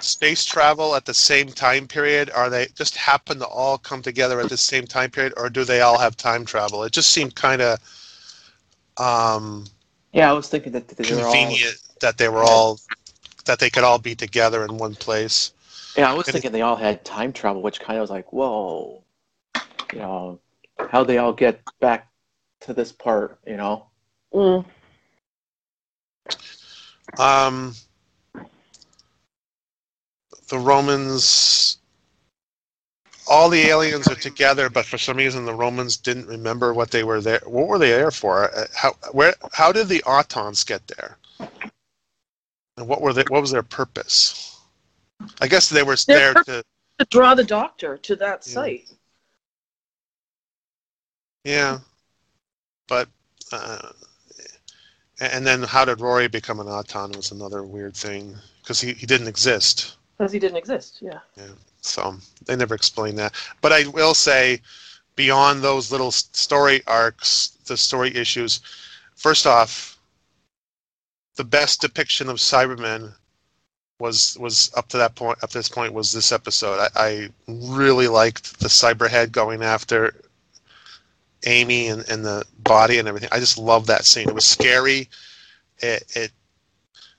space 0.00 0.44
travel 0.44 0.94
at 0.94 1.04
the 1.04 1.14
same 1.14 1.48
time 1.48 1.86
period? 1.86 2.30
Are 2.30 2.50
they 2.50 2.66
just 2.74 2.96
happen 2.96 3.38
to 3.38 3.46
all 3.46 3.78
come 3.78 4.02
together 4.02 4.40
at 4.40 4.48
the 4.48 4.56
same 4.56 4.86
time 4.86 5.10
period, 5.10 5.34
or 5.36 5.48
do 5.50 5.64
they 5.64 5.80
all 5.80 5.98
have 5.98 6.16
time 6.16 6.44
travel? 6.44 6.84
It 6.84 6.92
just 6.92 7.10
seemed 7.10 7.34
kind 7.34 7.62
of 7.62 7.78
um, 8.96 9.64
Yeah, 10.12 10.30
I 10.30 10.32
was 10.32 10.48
thinking 10.48 10.72
that 10.72 10.88
they 10.88 11.14
were 11.14 11.20
all. 11.22 11.32
convenient 11.32 11.76
that 12.00 12.18
they 12.18 12.28
were 12.28 12.42
all 12.44 12.78
that 13.44 13.58
they 13.58 13.70
could 13.70 13.84
all 13.84 13.98
be 13.98 14.14
together 14.14 14.64
in 14.64 14.76
one 14.76 14.94
place. 14.94 15.52
Yeah, 15.96 16.10
I 16.10 16.14
was 16.14 16.28
It- 16.28 16.32
thinking 16.32 16.52
they 16.52 16.62
all 16.62 16.76
had 16.76 17.04
time 17.04 17.32
travel, 17.32 17.62
which 17.62 17.80
kind 17.80 17.98
of 17.98 18.02
was 18.02 18.10
like, 18.10 18.32
whoa, 18.32 19.02
you 19.92 19.98
know, 19.98 20.38
how 20.90 21.02
they 21.02 21.18
all 21.18 21.32
get 21.32 21.60
back 21.80 22.08
to 22.60 22.74
this 22.74 22.92
part, 22.92 23.38
you 23.46 23.56
know? 23.56 23.86
Mm. 24.34 24.64
Um, 27.18 27.74
the 30.48 30.58
Romans, 30.58 31.78
all 33.28 33.48
the 33.48 33.60
aliens 33.62 34.08
are 34.08 34.14
together, 34.14 34.68
but 34.70 34.86
for 34.86 34.98
some 34.98 35.16
reason 35.16 35.44
the 35.44 35.54
Romans 35.54 35.96
didn't 35.96 36.26
remember 36.26 36.72
what 36.74 36.90
they 36.90 37.04
were 37.04 37.20
there. 37.20 37.40
What 37.44 37.68
were 37.68 37.78
they 37.78 37.90
there 37.90 38.10
for? 38.10 38.50
Uh, 38.54 38.66
How 38.74 38.92
where? 39.12 39.34
How 39.52 39.72
did 39.72 39.88
the 39.88 40.02
Autons 40.06 40.66
get 40.66 40.86
there? 40.88 41.18
And 42.76 42.88
what 42.88 43.00
were 43.00 43.12
they? 43.12 43.24
What 43.24 43.42
was 43.42 43.50
their 43.50 43.62
purpose? 43.62 44.58
I 45.40 45.48
guess 45.48 45.68
they 45.68 45.82
were 45.82 45.96
Their 46.06 46.34
there 46.34 46.44
to. 46.44 46.62
To 46.98 47.06
draw 47.10 47.34
the 47.34 47.44
doctor 47.44 47.96
to 47.98 48.16
that 48.16 48.46
Yeah. 48.46 48.52
site. 48.52 48.88
Yeah, 51.44 51.78
but. 52.88 53.08
Uh, 53.52 53.92
and 55.20 55.46
then 55.46 55.62
how 55.62 55.84
did 55.84 56.00
Rory 56.00 56.28
become 56.28 56.60
an 56.60 56.68
Auton 56.68 57.10
was 57.12 57.32
another 57.32 57.64
weird 57.64 57.96
thing 57.96 58.36
because 58.62 58.80
he, 58.80 58.92
he 58.92 59.06
didn't 59.06 59.26
exist. 59.26 59.96
Because 60.18 60.32
he 60.32 60.38
didn't 60.38 60.56
exist, 60.56 60.98
yeah. 61.00 61.20
Yeah. 61.36 61.46
So 61.80 62.16
they 62.46 62.56
never 62.56 62.74
explained 62.74 63.18
that. 63.18 63.34
But 63.60 63.72
I 63.72 63.86
will 63.86 64.14
say, 64.14 64.60
beyond 65.14 65.62
those 65.62 65.92
little 65.92 66.10
story 66.10 66.82
arcs, 66.86 67.56
the 67.66 67.76
story 67.76 68.14
issues, 68.14 68.60
first 69.14 69.46
off, 69.46 69.98
the 71.36 71.44
best 71.44 71.80
depiction 71.80 72.28
of 72.28 72.36
Cybermen 72.36 73.12
was 74.00 74.36
was 74.38 74.72
up 74.76 74.88
to 74.88 74.96
that 74.98 75.14
point. 75.14 75.42
Up 75.42 75.50
to 75.50 75.58
this 75.58 75.68
point 75.68 75.92
was 75.92 76.12
this 76.12 76.32
episode. 76.32 76.78
I, 76.80 76.88
I 76.96 77.28
really 77.46 78.08
liked 78.08 78.58
the 78.60 78.68
Cyberhead 78.68 79.32
going 79.32 79.62
after 79.62 80.14
Amy 81.46 81.88
and, 81.88 82.08
and 82.08 82.24
the 82.24 82.44
body 82.58 82.98
and 82.98 83.06
everything. 83.06 83.28
I 83.32 83.38
just 83.38 83.58
love 83.58 83.86
that 83.86 84.04
scene. 84.04 84.28
It 84.28 84.34
was 84.34 84.44
scary. 84.44 85.08
It, 85.78 86.04
it 86.14 86.32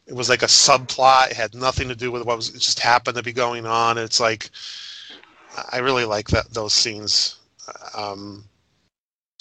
it 0.10 0.16
was 0.16 0.28
like 0.28 0.42
a 0.42 0.48
subplot. 0.48 1.30
It 1.30 1.38
had 1.38 1.54
nothing 1.54 1.88
to 1.88 1.96
do 1.96 2.12
with 2.12 2.26
what 2.26 2.36
was. 2.36 2.50
It 2.50 2.60
just 2.60 2.80
happened 2.80 3.16
to 3.16 3.24
be 3.24 3.32
going 3.32 3.68
on. 3.68 4.00
It's 4.00 4.20
like 4.20 4.50
I 5.72 5.78
really 5.78 6.04
like 6.04 6.28
that 6.30 6.52
those 6.52 6.74
scenes. 6.74 7.38
Um, 7.96 8.44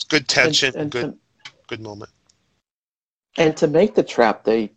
good 0.09 0.29
tension. 0.29 0.75
And, 0.75 0.83
and, 0.83 0.91
good 0.93 1.19
to, 1.45 1.53
good 1.69 1.81
moment. 1.81 2.11
and 3.39 3.57
to 3.57 3.67
make 3.67 3.95
the 3.95 4.03
trap, 4.03 4.45
they 4.45 4.73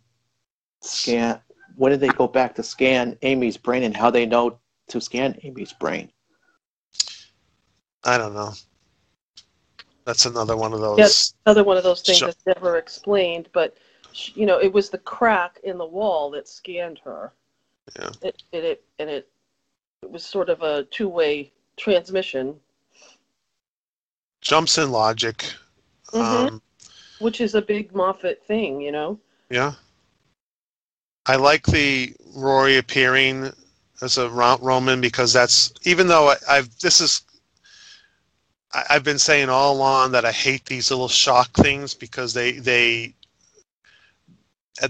scan. 0.80 1.40
When 1.76 1.92
did 1.92 2.00
they 2.00 2.08
go 2.08 2.26
back 2.26 2.54
to 2.54 2.62
scan 2.62 3.18
Amy's 3.20 3.58
brain 3.58 3.82
and 3.82 3.94
how 3.94 4.10
they 4.10 4.24
know 4.24 4.58
to 4.88 5.00
scan 5.00 5.38
Amy's 5.42 5.74
brain? 5.74 6.10
I 8.04 8.16
don't 8.16 8.34
know. 8.34 8.52
That's 10.06 10.24
another 10.24 10.56
one 10.56 10.72
of 10.72 10.80
those. 10.80 10.98
Yes. 10.98 11.34
Another 11.46 11.64
one 11.64 11.76
of 11.76 11.84
those 11.84 12.00
things 12.00 12.18
Sure. 12.18 12.28
that's 12.28 12.44
never 12.46 12.76
explained, 12.76 13.48
but 13.52 13.76
sh- 14.12 14.32
you 14.34 14.46
know, 14.46 14.58
it 14.58 14.72
was 14.72 14.90
the 14.90 14.98
crack 14.98 15.58
in 15.64 15.78
the 15.78 15.86
wall 15.86 16.30
that 16.32 16.48
scanned 16.48 17.00
her. 17.04 17.32
Yeah. 17.98 18.10
It, 18.22 18.42
it, 18.52 18.64
it 18.64 18.84
and 18.98 19.10
it 19.10 19.28
it 20.02 20.10
was 20.10 20.24
sort 20.24 20.48
of 20.48 20.62
a 20.62 20.84
two-way 20.84 21.52
transmission, 21.76 22.58
Jumps 24.42 24.76
in 24.76 24.90
logic. 24.90 25.54
Mm-hmm. 26.12 26.54
Um, 26.54 26.62
which 27.20 27.40
is 27.40 27.54
a 27.54 27.62
big 27.62 27.94
Moffat 27.94 28.44
thing, 28.44 28.80
you 28.80 28.92
know. 28.92 29.18
yeah. 29.48 29.72
I 31.24 31.36
like 31.36 31.64
the 31.66 32.12
Rory 32.34 32.78
appearing 32.78 33.52
as 34.02 34.18
a 34.18 34.28
Roman 34.28 35.00
because 35.00 35.32
that's 35.32 35.72
even 35.84 36.08
though 36.08 36.30
I, 36.30 36.36
I've 36.50 36.78
this 36.80 37.00
is 37.00 37.22
I, 38.74 38.82
I've 38.90 39.04
been 39.04 39.20
saying 39.20 39.48
all 39.48 39.72
along 39.76 40.10
that 40.12 40.24
I 40.24 40.32
hate 40.32 40.64
these 40.64 40.90
little 40.90 41.06
shock 41.06 41.52
things 41.52 41.94
because 41.94 42.34
they 42.34 42.52
they 42.52 43.14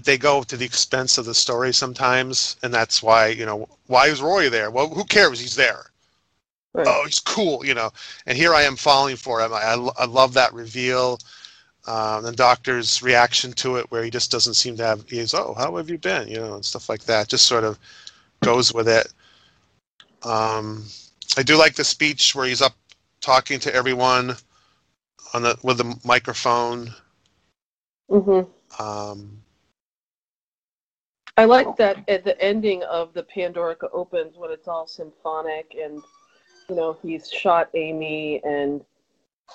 they 0.03 0.17
go 0.17 0.43
to 0.43 0.57
the 0.57 0.65
expense 0.65 1.17
of 1.17 1.25
the 1.25 1.33
story 1.33 1.73
sometimes, 1.73 2.55
and 2.63 2.73
that's 2.73 3.03
why 3.03 3.27
you 3.27 3.45
know 3.45 3.67
why 3.87 4.07
is 4.07 4.21
Rory 4.21 4.49
there? 4.49 4.71
Well, 4.71 4.89
who 4.89 5.03
cares? 5.03 5.39
He's 5.39 5.55
there. 5.55 5.85
Right. 6.73 6.87
oh, 6.89 7.03
he's 7.05 7.19
cool, 7.19 7.63
you 7.65 7.75
know. 7.75 7.91
And 8.25 8.35
here 8.37 8.53
I 8.53 8.63
am 8.63 8.75
falling 8.75 9.15
for 9.15 9.39
him. 9.41 9.53
I, 9.53 9.61
I, 9.61 9.89
I 9.99 10.05
love 10.05 10.33
that 10.33 10.53
reveal. 10.53 11.19
Um, 11.85 12.23
the 12.23 12.31
doctor's 12.31 13.03
reaction 13.03 13.51
to 13.53 13.75
it, 13.75 13.91
where 13.91 14.03
he 14.03 14.09
just 14.09 14.31
doesn't 14.31 14.55
seem 14.55 14.77
to 14.77 14.85
have. 14.85 15.07
He's, 15.07 15.33
oh, 15.33 15.53
how 15.55 15.75
have 15.75 15.89
you 15.89 15.97
been? 15.97 16.27
You 16.27 16.37
know, 16.37 16.55
and 16.55 16.65
stuff 16.65 16.89
like 16.89 17.03
that. 17.03 17.27
Just 17.27 17.45
sort 17.45 17.63
of 17.63 17.77
goes 18.41 18.73
with 18.73 18.87
it. 18.87 19.13
Um, 20.23 20.85
I 21.37 21.43
do 21.43 21.57
like 21.57 21.75
the 21.75 21.83
speech 21.83 22.33
where 22.33 22.47
he's 22.47 22.61
up 22.61 22.73
talking 23.21 23.59
to 23.59 23.75
everyone 23.75 24.35
on 25.33 25.43
the 25.43 25.57
with 25.61 25.77
the 25.77 25.99
microphone. 26.03 26.93
Mm-hmm. 28.09 28.81
Um, 28.81 29.42
I 31.37 31.45
like 31.45 31.75
that 31.77 32.03
at 32.07 32.23
the 32.23 32.39
ending 32.41 32.83
of 32.83 33.13
the 33.13 33.23
Pandorica 33.23 33.89
opens 33.91 34.37
when 34.37 34.51
it's 34.51 34.67
all 34.67 34.85
symphonic 34.87 35.75
and 35.81 36.01
you 36.69 36.75
know 36.75 36.97
he's 37.01 37.29
shot 37.31 37.69
Amy 37.73 38.41
and 38.43 38.83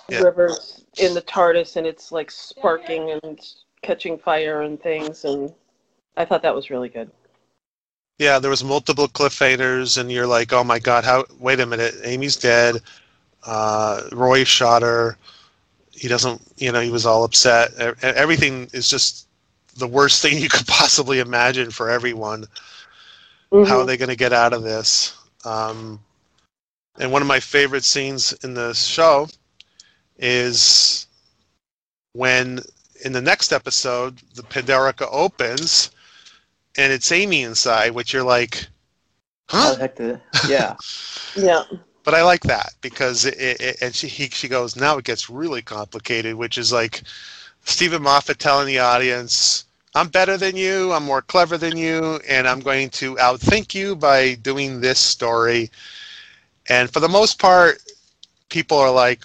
Yeah. 0.09 0.21
Rivers 0.21 0.85
in 0.99 1.15
the 1.15 1.23
TARDIS 1.23 1.77
and 1.77 1.87
it's 1.87 2.11
like 2.13 2.31
sparking 2.31 3.19
and 3.23 3.41
catching 3.83 4.19
fire 4.19 4.63
and 4.63 4.81
things 4.83 5.25
and 5.25 5.53
I 6.17 6.25
thought 6.25 6.43
that 6.43 6.55
was 6.55 6.69
really 6.71 6.89
good. 6.89 7.11
yeah, 8.19 8.41
there 8.41 8.51
was 8.51 8.65
multiple 8.65 9.07
cliffhangers, 9.07 9.97
and 9.97 10.11
you're 10.11 10.27
like, 10.27 10.53
oh 10.53 10.65
my 10.65 10.81
god, 10.81 11.05
how? 11.05 11.25
Wait 11.39 11.61
a 11.61 11.67
minute, 11.67 11.95
Amy's 12.03 12.35
dead. 12.35 12.75
Uh, 13.47 14.03
Roy 14.11 14.43
shot 14.43 14.83
her. 14.83 15.17
He 15.93 16.09
doesn't, 16.09 16.43
you 16.57 16.73
know, 16.73 16.81
he 16.81 16.91
was 16.91 17.07
all 17.07 17.23
upset. 17.23 17.71
E- 17.81 17.93
Everything 18.03 18.69
is 18.73 18.89
just 18.89 19.28
the 19.79 19.89
worst 19.89 20.23
thing 20.23 20.39
you 20.39 20.49
could 20.49 20.67
possibly 20.67 21.21
imagine 21.21 21.71
for 21.71 21.91
everyone. 21.91 22.47
How 23.63 23.79
are 23.81 23.85
Mhm. 23.85 23.87
they 23.87 23.97
going 23.97 24.11
to 24.11 24.17
get 24.17 24.33
out 24.33 24.53
of 24.53 24.63
this? 24.63 25.15
Um, 25.45 26.01
and 26.99 27.13
one 27.13 27.23
of 27.23 27.29
my 27.29 27.41
favorite 27.41 27.85
scenes 27.85 28.33
in 28.45 28.55
the 28.55 28.75
show 28.75 29.29
is 30.19 31.07
when 32.13 32.61
in 33.05 33.13
the 33.13 33.23
next 33.23 33.53
episode 33.53 34.23
the 34.35 34.43
Pandorica 34.43 35.09
opens 35.11 35.91
and 36.77 36.93
it's 36.93 37.13
Amy 37.13 37.43
inside, 37.43 37.93
which 37.93 38.13
you're 38.13 38.23
like, 38.25 38.69
huh? 39.51 39.77
heck 39.77 39.97
did? 39.97 40.21
Yeah, 40.43 40.77
Yeah. 41.35 41.65
But 42.05 42.15
I 42.15 42.23
like 42.23 42.43
that 42.45 42.75
because 42.81 43.25
it, 43.25 43.35
it, 43.39 43.61
it 43.61 43.77
and 43.83 43.95
she 43.95 44.09
he, 44.09 44.29
she 44.29 44.49
goes 44.49 44.77
now 44.77 44.99
it 44.99 45.05
gets 45.05 45.29
really 45.29 45.63
complicated, 45.63 46.35
which 46.37 46.59
is 46.59 46.73
like 46.73 47.03
Steven 47.65 48.03
Moffat 48.03 48.39
telling 48.39 48.67
the 48.67 48.79
audience, 48.79 49.65
"I'm 49.95 50.09
better 50.09 50.37
than 50.37 50.57
you, 50.57 50.93
I'm 50.93 51.05
more 51.05 51.23
clever 51.23 51.59
than 51.59 51.77
you, 51.77 52.21
and 52.29 52.47
I'm 52.49 52.61
going 52.61 52.91
to 52.91 53.17
outthink 53.17 53.75
you 53.75 53.97
by 53.97 54.35
doing 54.35 54.81
this 54.81 54.99
story." 54.99 55.71
And 56.69 56.93
for 56.93 57.01
the 57.01 57.09
most 57.09 57.39
part, 57.39 57.83
people 58.49 58.79
are 58.79 58.91
like, 58.91 59.25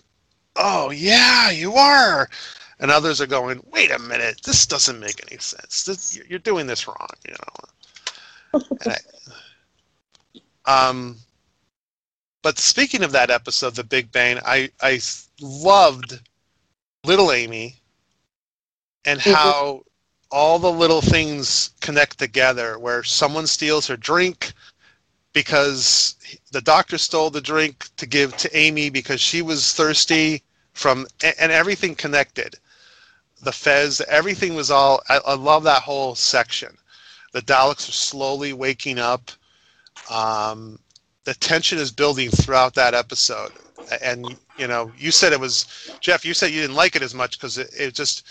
"Oh 0.55 0.89
yeah, 0.91 1.49
you 1.51 1.75
are," 1.75 2.29
and 2.79 2.91
others 2.91 3.21
are 3.21 3.27
going, 3.27 3.61
"Wait 3.71 3.91
a 3.91 3.99
minute, 3.99 4.41
this 4.43 4.65
doesn't 4.65 4.99
make 4.99 5.21
any 5.29 5.39
sense. 5.39 5.83
This, 5.83 6.15
you're- 6.15 6.39
doing 6.39 6.67
this 6.67 6.87
wrong," 6.87 7.07
you 7.27 7.33
know. 7.33 8.61
I, 10.65 10.89
um, 10.89 11.17
but 12.41 12.57
speaking 12.59 13.03
of 13.03 13.11
that 13.13 13.29
episode, 13.29 13.75
The 13.75 13.83
Big 13.83 14.11
Bang, 14.11 14.39
I 14.45 14.69
I 14.81 14.99
loved 15.41 16.19
Little 17.03 17.31
Amy 17.31 17.81
and 19.05 19.19
Mhm. 19.19 19.33
how 19.33 19.83
all 20.33 20.57
the 20.57 20.71
little 20.71 21.01
things 21.01 21.69
connect 21.79 22.17
together 22.17 22.79
where 22.79 23.03
someone 23.03 23.45
steals 23.45 23.85
her 23.85 23.95
drink 23.95 24.51
because 25.31 26.15
the 26.51 26.61
doctor 26.61 26.97
stole 26.97 27.29
the 27.29 27.39
drink 27.39 27.87
to 27.97 28.07
give 28.07 28.35
to 28.37 28.57
Amy 28.57 28.89
because 28.89 29.21
she 29.21 29.43
was 29.43 29.75
thirsty 29.75 30.41
from 30.73 31.05
and 31.23 31.51
everything 31.51 31.93
connected. 31.93 32.55
The 33.43 33.51
fez 33.51 34.01
everything 34.01 34.55
was 34.55 34.71
all 34.71 35.03
I, 35.07 35.19
I 35.19 35.35
love 35.35 35.63
that 35.65 35.83
whole 35.83 36.15
section. 36.15 36.75
The 37.33 37.43
daleks 37.43 37.87
are 37.87 37.91
slowly 37.91 38.53
waking 38.53 38.97
up. 38.97 39.29
Um, 40.09 40.79
the 41.25 41.35
tension 41.35 41.77
is 41.77 41.91
building 41.91 42.31
throughout 42.31 42.73
that 42.73 42.95
episode. 42.95 43.51
And 44.01 44.35
you 44.57 44.67
know 44.67 44.91
you 44.97 45.11
said 45.11 45.31
it 45.31 45.39
was 45.39 45.67
jeff 45.99 46.25
you 46.25 46.33
said 46.33 46.49
you 46.49 46.61
didn't 46.61 46.75
like 46.75 46.95
it 46.95 47.03
as 47.03 47.13
much 47.13 47.37
because 47.37 47.59
it, 47.59 47.69
it 47.77 47.93
just 47.93 48.25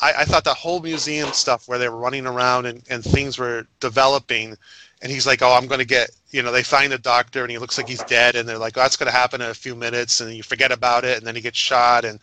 I, 0.00 0.12
I 0.18 0.24
thought 0.24 0.44
the 0.44 0.54
whole 0.54 0.80
museum 0.80 1.32
stuff 1.32 1.68
where 1.68 1.78
they 1.78 1.88
were 1.88 1.96
running 1.96 2.26
around 2.26 2.66
and, 2.66 2.82
and 2.90 3.02
things 3.02 3.38
were 3.38 3.66
developing 3.80 4.56
and 5.02 5.12
he's 5.12 5.26
like, 5.26 5.42
"Oh, 5.42 5.52
I'm 5.52 5.66
going 5.66 5.80
to 5.80 5.86
get," 5.86 6.10
you 6.30 6.42
know, 6.42 6.52
they 6.52 6.62
find 6.62 6.90
the 6.90 6.98
doctor 6.98 7.42
and 7.42 7.50
he 7.50 7.58
looks 7.58 7.76
like 7.76 7.88
he's 7.88 8.02
dead, 8.04 8.34
and 8.36 8.48
they're 8.48 8.58
like, 8.58 8.76
"Oh, 8.76 8.80
that's 8.80 8.96
going 8.96 9.10
to 9.10 9.16
happen 9.16 9.40
in 9.40 9.50
a 9.50 9.54
few 9.54 9.74
minutes," 9.74 10.20
and 10.20 10.34
you 10.34 10.42
forget 10.42 10.72
about 10.72 11.04
it, 11.04 11.18
and 11.18 11.26
then 11.26 11.34
he 11.34 11.42
gets 11.42 11.58
shot, 11.58 12.04
and 12.04 12.18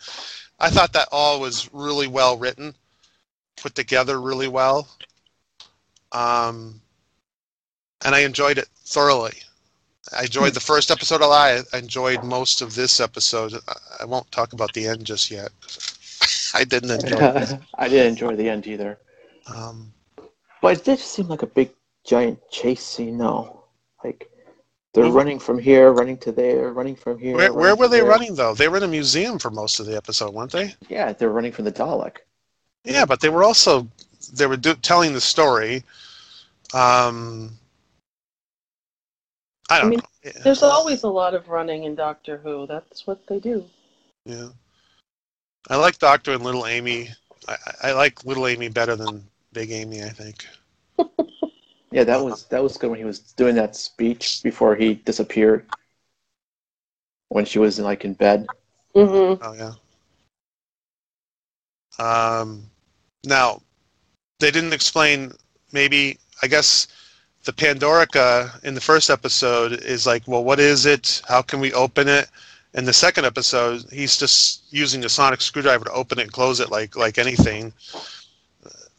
I 0.59 0.69
thought 0.69 0.93
that 0.93 1.09
all 1.11 1.39
was 1.39 1.71
really 1.73 2.07
well 2.07 2.37
written, 2.37 2.75
put 3.57 3.75
together 3.75 4.19
really 4.19 4.47
well, 4.47 4.87
um, 6.11 6.81
and 8.03 8.15
I 8.15 8.19
enjoyed 8.21 8.57
it 8.57 8.69
thoroughly. 8.85 9.33
I 10.15 10.23
enjoyed 10.23 10.53
the 10.53 10.59
first 10.59 10.91
episode 10.91 11.21
a 11.21 11.27
lot. 11.27 11.63
I 11.73 11.77
enjoyed 11.77 12.23
most 12.23 12.61
of 12.61 12.75
this 12.75 12.99
episode. 12.99 13.53
I 13.99 14.05
won't 14.05 14.31
talk 14.31 14.53
about 14.53 14.73
the 14.73 14.87
end 14.87 15.05
just 15.05 15.31
yet. 15.31 15.49
I 16.53 16.63
didn't 16.63 16.91
enjoy 17.01 17.31
it. 17.35 17.59
I 17.77 17.87
didn't 17.89 18.07
enjoy 18.07 18.35
the 18.35 18.49
end 18.49 18.67
either. 18.67 18.99
Um, 19.47 19.93
But 20.61 20.77
it 20.79 20.83
did 20.85 20.99
seem 20.99 21.27
like 21.27 21.41
a 21.43 21.47
big 21.47 21.71
giant 22.05 22.39
chase 22.49 22.83
scene 22.83 23.17
though. 23.17 23.65
Like 24.03 24.29
they're 24.93 25.05
Well, 25.05 25.13
running 25.13 25.39
from 25.39 25.59
here, 25.59 25.91
running 25.91 26.17
to 26.19 26.31
there, 26.31 26.71
running 26.71 26.95
from 26.95 27.19
here. 27.19 27.35
where 27.35 27.53
where 27.53 27.75
were 27.75 27.87
they 27.87 28.01
there. 28.01 28.09
running 28.09 28.35
though? 28.35 28.53
They 28.53 28.67
were 28.67 28.77
in 28.77 28.83
a 28.83 28.87
museum 28.87 29.39
for 29.39 29.49
most 29.51 29.79
of 29.79 29.85
the 29.85 29.95
episode, 29.95 30.33
weren't 30.33 30.51
they? 30.51 30.75
Yeah, 30.89 31.13
they're 31.13 31.29
running 31.29 31.51
from 31.51 31.65
the 31.65 31.71
Dalek. 31.71 32.17
Yeah, 32.83 33.05
but 33.05 33.19
they 33.21 33.29
were 33.29 33.43
also 33.43 33.87
they 34.33 34.45
were 34.47 34.57
do, 34.57 34.75
telling 34.75 35.13
the 35.13 35.21
story. 35.21 35.83
Um, 36.73 37.57
I 39.69 39.79
don't 39.79 39.87
I 39.87 39.89
mean, 39.89 39.99
know. 39.99 40.05
Yeah. 40.23 40.31
There's 40.43 40.63
always 40.63 41.03
a 41.03 41.09
lot 41.09 41.33
of 41.33 41.49
running 41.49 41.83
in 41.83 41.95
Doctor 41.95 42.37
Who. 42.37 42.65
That's 42.67 43.05
what 43.07 43.25
they 43.27 43.39
do. 43.39 43.65
Yeah, 44.25 44.49
I 45.69 45.77
like 45.77 45.97
Doctor 45.99 46.33
and 46.33 46.43
Little 46.43 46.65
Amy. 46.65 47.09
I, 47.47 47.53
I 47.53 47.89
I 47.89 47.91
like 47.93 48.23
Little 48.25 48.47
Amy 48.47 48.69
better 48.69 48.95
than 48.95 49.23
Big 49.53 49.71
Amy. 49.71 50.03
I 50.03 50.09
think. 50.09 50.45
Yeah, 51.91 52.03
that 52.05 52.23
was 52.23 52.45
that 52.45 52.63
was 52.63 52.75
good 52.77 52.89
when 52.89 52.97
he 52.97 53.05
was 53.05 53.19
doing 53.19 53.53
that 53.55 53.75
speech 53.75 54.41
before 54.41 54.75
he 54.75 54.95
disappeared. 54.95 55.67
When 57.29 57.45
she 57.45 57.59
was 57.59 57.79
like 57.79 58.03
in 58.03 58.13
bed. 58.15 58.49
hmm 58.95 59.33
Oh 59.41 59.53
yeah. 59.53 59.73
Um, 61.99 62.63
now, 63.23 63.61
they 64.39 64.51
didn't 64.51 64.73
explain. 64.73 65.33
Maybe 65.71 66.17
I 66.41 66.47
guess 66.47 66.87
the 67.43 67.53
Pandorica 67.53 68.63
in 68.63 68.73
the 68.73 68.81
first 68.81 69.09
episode 69.11 69.73
is 69.73 70.07
like, 70.07 70.27
well, 70.27 70.43
what 70.43 70.59
is 70.59 70.85
it? 70.87 71.21
How 71.27 71.41
can 71.43 71.59
we 71.59 71.73
open 71.73 72.07
it? 72.07 72.27
In 72.75 72.85
the 72.85 72.93
second 72.93 73.25
episode, 73.25 73.85
he's 73.91 74.17
just 74.17 74.63
using 74.73 75.01
the 75.01 75.09
sonic 75.09 75.41
screwdriver 75.41 75.85
to 75.85 75.91
open 75.91 76.17
it 76.17 76.23
and 76.23 76.31
close 76.31 76.59
it 76.59 76.71
like 76.71 76.95
like 76.95 77.17
anything. 77.19 77.71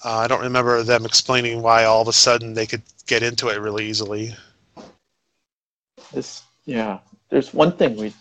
Uh, 0.04 0.18
I 0.18 0.28
don't 0.28 0.42
remember 0.42 0.82
them 0.82 1.04
explaining 1.04 1.60
why 1.60 1.84
all 1.84 2.02
of 2.02 2.08
a 2.08 2.12
sudden 2.12 2.54
they 2.54 2.66
could 2.66 2.82
get 3.06 3.22
into 3.22 3.48
it 3.48 3.60
really 3.60 3.86
easily. 3.86 4.34
This 6.12 6.42
yeah. 6.66 6.98
There's 7.30 7.52
one 7.52 7.76
thing 7.76 7.96
we 7.96 8.14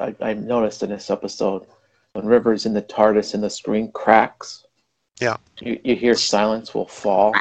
I, 0.00 0.14
I 0.20 0.34
noticed 0.34 0.82
in 0.82 0.88
this 0.88 1.10
episode 1.10 1.66
when 2.14 2.24
River's 2.24 2.64
in 2.64 2.72
the 2.72 2.82
TARDIS 2.82 3.34
and 3.34 3.42
the 3.42 3.50
screen 3.50 3.92
cracks. 3.92 4.64
Yeah. 5.20 5.36
You 5.60 5.78
you 5.84 5.94
hear 5.94 6.14
silence 6.14 6.72
will 6.74 6.86
fall. 6.86 7.34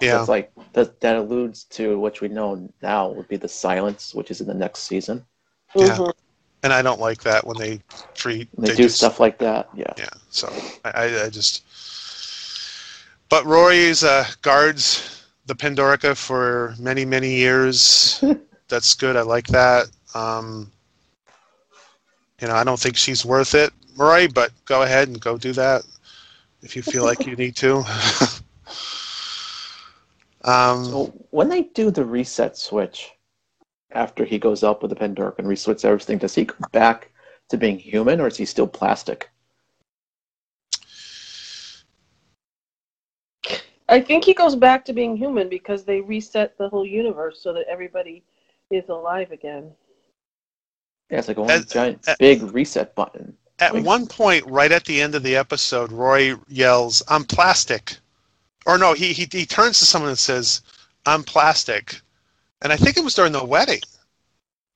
Yeah. 0.00 0.18
That's 0.18 0.28
like 0.28 0.52
that 0.74 1.00
that 1.00 1.16
alludes 1.16 1.64
to 1.64 1.98
which 1.98 2.20
we 2.20 2.28
know 2.28 2.70
now 2.80 3.08
would 3.08 3.26
be 3.26 3.36
the 3.36 3.48
silence, 3.48 4.14
which 4.14 4.30
is 4.30 4.40
in 4.40 4.46
the 4.46 4.54
next 4.54 4.84
season. 4.84 5.24
Yeah. 5.74 6.12
And 6.62 6.72
I 6.72 6.82
don't 6.82 7.00
like 7.00 7.22
that 7.22 7.46
when 7.46 7.56
they 7.56 7.80
treat 8.14 8.48
When 8.54 8.68
they, 8.68 8.76
do 8.76 8.88
stuff 8.88 9.18
like 9.20 9.38
that. 9.38 9.68
Yeah. 9.74 9.92
yeah 9.96 10.08
so 10.30 10.52
I, 10.84 10.90
I, 10.90 11.24
I 11.24 11.28
just 11.30 11.64
but 13.28 13.44
rory's 13.46 14.04
uh, 14.04 14.26
guards 14.42 15.24
the 15.46 15.54
pandorica 15.54 16.16
for 16.16 16.74
many 16.78 17.04
many 17.04 17.34
years 17.34 18.22
that's 18.68 18.94
good 18.94 19.16
i 19.16 19.22
like 19.22 19.46
that 19.48 19.86
um, 20.14 20.70
you 22.40 22.48
know 22.48 22.54
i 22.54 22.62
don't 22.64 22.78
think 22.78 22.96
she's 22.96 23.24
worth 23.24 23.54
it 23.54 23.72
rory 23.96 24.26
but 24.26 24.52
go 24.64 24.82
ahead 24.82 25.08
and 25.08 25.20
go 25.20 25.36
do 25.38 25.52
that 25.52 25.82
if 26.62 26.76
you 26.76 26.82
feel 26.82 27.04
like 27.04 27.26
you 27.26 27.34
need 27.36 27.56
to 27.56 27.76
um, 30.44 30.84
So 30.84 31.12
when 31.30 31.48
they 31.48 31.62
do 31.62 31.90
the 31.90 32.04
reset 32.04 32.56
switch 32.56 33.12
after 33.92 34.24
he 34.24 34.38
goes 34.38 34.62
up 34.62 34.82
with 34.82 34.90
the 34.90 34.96
Pandoric 34.96 35.38
and 35.38 35.46
resets 35.48 35.84
everything, 35.84 36.18
does 36.18 36.34
he 36.34 36.44
go 36.44 36.54
back 36.72 37.10
to 37.48 37.56
being 37.56 37.78
human 37.78 38.20
or 38.20 38.28
is 38.28 38.36
he 38.36 38.44
still 38.44 38.66
plastic? 38.66 39.30
I 43.88 44.00
think 44.00 44.24
he 44.24 44.34
goes 44.34 44.54
back 44.54 44.84
to 44.84 44.92
being 44.92 45.16
human 45.16 45.48
because 45.48 45.84
they 45.84 46.00
reset 46.00 46.56
the 46.58 46.68
whole 46.68 46.86
universe 46.86 47.40
so 47.42 47.52
that 47.52 47.66
everybody 47.68 48.22
is 48.70 48.88
alive 48.88 49.32
again. 49.32 49.72
Yeah, 51.10 51.18
it's 51.18 51.26
like 51.28 51.38
a 51.38 51.42
one 51.42 51.50
As- 51.50 51.66
giant 51.66 52.08
uh, 52.08 52.14
big 52.20 52.42
reset 52.54 52.94
button. 52.94 53.36
At 53.58 53.74
Like- 53.74 53.84
one 53.84 54.06
point, 54.06 54.46
right 54.46 54.70
at 54.70 54.84
the 54.84 55.02
end 55.02 55.16
of 55.16 55.24
the 55.24 55.34
episode, 55.36 55.90
Roy 55.90 56.34
yells, 56.48 57.02
"I'm 57.08 57.24
plastic," 57.24 57.96
or 58.64 58.78
no, 58.78 58.92
he 58.92 59.12
he 59.12 59.28
he 59.30 59.44
turns 59.44 59.80
to 59.80 59.86
someone 59.86 60.10
and 60.10 60.18
says, 60.18 60.62
"I'm 61.04 61.24
plastic," 61.24 62.00
and 62.62 62.72
I 62.72 62.76
think 62.76 62.96
it 62.96 63.04
was 63.04 63.14
during 63.14 63.32
the 63.32 63.44
wedding, 63.44 63.80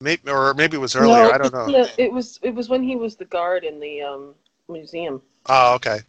maybe 0.01 0.31
or 0.31 0.55
maybe 0.55 0.77
it 0.77 0.81
was 0.81 0.97
earlier. 0.97 1.25
No, 1.29 1.31
I 1.31 1.39
don't 1.39 1.53
know. 1.55 1.67
Yeah, 1.69 1.87
it 1.99 2.13
was 2.13 2.39
it 2.43 2.55
was 2.55 2.69
when 2.69 2.83
he 2.83 2.97
was 2.97 3.17
the 3.17 3.25
guard 3.27 3.65
in 3.65 3.81
the 3.81 4.03
um, 4.03 4.35
museum. 4.69 5.21
Oh, 5.47 5.75
okay. 5.75 6.01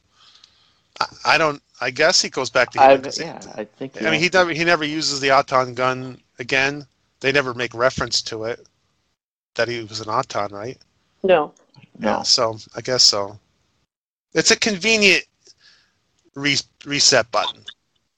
I, 0.99 1.05
I 1.25 1.38
don't. 1.38 1.61
I 1.81 1.89
guess 1.91 2.21
he 2.21 2.29
goes 2.29 2.49
back 2.49 2.71
to. 2.71 2.81
I, 2.81 2.88
human 2.91 3.03
'cause 3.03 3.17
he- 3.17 3.25
yeah, 3.25 3.39
I 3.55 3.65
think. 3.65 4.01
I 4.01 4.09
mean, 4.11 4.19
he 4.21 4.29
never 4.31 4.51
he 4.51 4.63
never 4.63 4.83
uses 4.85 5.19
the 5.19 5.31
Auton 5.31 5.73
gun 5.73 6.21
again. 6.39 6.85
They 7.19 7.31
never 7.31 7.53
make 7.53 7.73
reference 7.73 8.21
to 8.23 8.45
it 8.45 8.65
that 9.55 9.67
he 9.67 9.81
was 9.83 9.99
an 10.01 10.09
Auton, 10.09 10.53
right? 10.53 10.77
No. 11.23 11.53
Yeah, 11.99 12.17
no. 12.17 12.23
so 12.23 12.57
I 12.75 12.81
guess 12.81 13.03
so. 13.03 13.39
It's 14.33 14.51
a 14.51 14.55
convenient 14.57 15.23
re- 16.35 16.57
reset 16.85 17.29
button. 17.31 17.63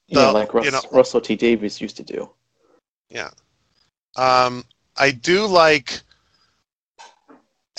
Yeah, 0.07 0.25
the- 0.27 0.31
like 0.33 0.53
Russ, 0.53 0.65
you 0.65 0.71
know- 0.71 0.81
Russell 0.91 1.21
T 1.21 1.35
Davies 1.35 1.79
used 1.81 1.97
to 1.97 2.03
do. 2.03 2.29
Um, 4.17 4.65
I 4.97 5.11
do 5.11 5.45
like. 5.45 6.01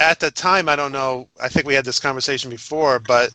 At 0.00 0.20
the 0.20 0.30
time, 0.30 0.68
I 0.68 0.76
don't 0.76 0.92
know. 0.92 1.28
I 1.40 1.48
think 1.48 1.66
we 1.66 1.74
had 1.74 1.84
this 1.84 1.98
conversation 1.98 2.50
before, 2.50 3.00
but 3.00 3.32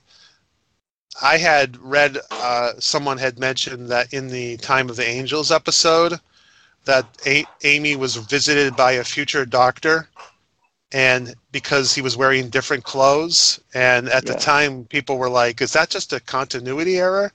I 1.21 1.37
had 1.37 1.77
read 1.77 2.17
uh, 2.31 2.73
someone 2.79 3.17
had 3.17 3.37
mentioned 3.37 3.89
that 3.89 4.13
in 4.13 4.27
the 4.29 4.57
Time 4.57 4.89
of 4.89 4.95
the 4.95 5.05
Angels 5.07 5.51
episode, 5.51 6.19
that 6.85 7.05
a- 7.25 7.45
Amy 7.63 7.95
was 7.95 8.15
visited 8.15 8.75
by 8.75 8.93
a 8.93 9.03
future 9.03 9.45
doctor, 9.45 10.07
and 10.91 11.35
because 11.51 11.93
he 11.93 12.01
was 12.01 12.17
wearing 12.17 12.49
different 12.49 12.83
clothes, 12.83 13.59
and 13.73 14.09
at 14.09 14.25
the 14.25 14.35
time 14.35 14.85
people 14.85 15.17
were 15.17 15.29
like, 15.29 15.61
"Is 15.61 15.73
that 15.73 15.89
just 15.89 16.13
a 16.13 16.19
continuity 16.21 16.97
error?" 16.97 17.31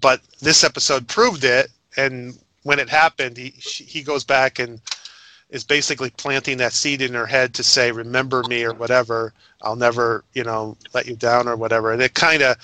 But 0.00 0.20
this 0.40 0.64
episode 0.64 1.08
proved 1.08 1.44
it, 1.44 1.70
and 1.96 2.38
when 2.64 2.80
it 2.80 2.88
happened, 2.88 3.36
he 3.36 3.54
she- 3.60 3.84
he 3.84 4.02
goes 4.02 4.24
back 4.24 4.58
and 4.58 4.80
is 5.50 5.62
basically 5.62 6.10
planting 6.10 6.56
that 6.58 6.72
seed 6.72 7.00
in 7.00 7.14
her 7.14 7.26
head 7.26 7.54
to 7.54 7.62
say, 7.62 7.92
"Remember 7.92 8.42
me" 8.48 8.64
or 8.64 8.74
whatever. 8.74 9.32
I'll 9.62 9.76
never, 9.76 10.24
you 10.34 10.42
know, 10.42 10.76
let 10.92 11.06
you 11.06 11.14
down 11.14 11.46
or 11.46 11.56
whatever. 11.56 11.92
And 11.92 12.02
it 12.02 12.14
kind 12.14 12.42
of 12.42 12.56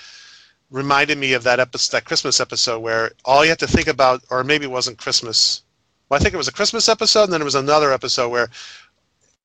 reminded 0.71 1.17
me 1.17 1.33
of 1.33 1.43
that 1.43 1.59
episode, 1.59 1.97
that 1.97 2.05
Christmas 2.05 2.39
episode, 2.39 2.79
where 2.79 3.11
all 3.23 3.43
you 3.45 3.49
have 3.49 3.57
to 3.59 3.67
think 3.67 3.87
about, 3.87 4.23
or 4.29 4.43
maybe 4.43 4.65
it 4.65 4.71
wasn't 4.71 4.97
Christmas. 4.97 5.61
Well, 6.09 6.19
I 6.19 6.23
think 6.23 6.33
it 6.33 6.37
was 6.37 6.47
a 6.47 6.51
Christmas 6.53 6.89
episode, 6.89 7.23
and 7.23 7.33
then 7.33 7.41
it 7.41 7.45
was 7.45 7.55
another 7.55 7.93
episode 7.93 8.29
where 8.29 8.49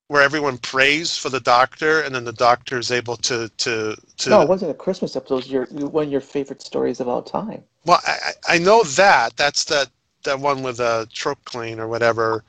where 0.07 0.21
everyone 0.21 0.57
prays 0.57 1.17
for 1.17 1.29
the 1.29 1.39
doctor, 1.41 2.01
and 2.01 2.15
then 2.15 2.23
the 2.23 2.33
doctor 2.33 2.77
is 2.79 2.91
able 2.91 3.17
to 3.17 3.49
to 3.57 3.95
to. 4.17 4.29
No, 4.29 4.41
it 4.41 4.49
wasn't 4.49 4.71
a 4.71 4.73
Christmas 4.73 5.15
episode. 5.15 5.35
It 5.35 5.37
was 5.37 5.51
your 5.51 5.89
one 5.89 6.05
of 6.05 6.11
your 6.11 6.21
favorite 6.21 6.61
stories 6.61 6.99
of 6.99 7.07
all 7.07 7.21
time. 7.21 7.63
Well, 7.85 8.01
I, 8.05 8.31
I 8.47 8.57
know 8.57 8.83
that. 8.83 9.37
That's 9.37 9.63
that 9.65 9.89
that 10.27 10.39
one 10.39 10.61
with 10.63 10.79
uh, 10.79 11.05
Trope 11.11 11.43
Clean 11.45 11.79
or 11.79 11.87
whatever. 11.87 12.43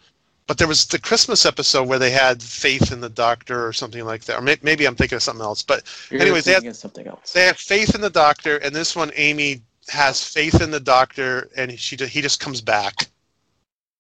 But 0.47 0.57
there 0.59 0.69
was 0.69 0.87
the 0.87 0.99
Christmas 0.99 1.45
episode 1.45 1.89
where 1.89 1.99
they 1.99 2.11
had 2.11 2.43
faith 2.43 2.91
in 2.93 3.01
the 3.01 3.09
doctor 3.11 3.67
or 3.67 3.73
something 3.73 4.05
like 4.05 4.25
that. 4.25 4.39
Or 4.39 4.41
may, 4.43 4.57
maybe 4.63 4.87
I'm 4.87 4.95
thinking 4.95 5.17
of 5.17 5.23
something 5.23 5.45
else. 5.45 5.63
But 5.63 5.83
You're 6.11 6.21
Anyways, 6.23 6.45
they 6.45 6.53
thinking 6.53 6.69
had- 6.71 6.77
something 6.77 7.07
else. 7.07 7.33
they 7.33 7.45
had 7.45 7.57
faith 7.59 7.95
in 7.95 8.01
the 8.01 8.09
doctor, 8.11 8.57
and 8.59 8.75
this 8.75 8.97
one, 8.97 9.11
Amy 9.15 9.61
has 9.89 10.23
faith 10.23 10.61
in 10.61 10.71
the 10.71 10.81
doctor, 10.81 11.49
and 11.57 11.79
she 11.79 11.97
he 11.97 12.21
just 12.23 12.41
comes 12.41 12.61
back. 12.61 13.09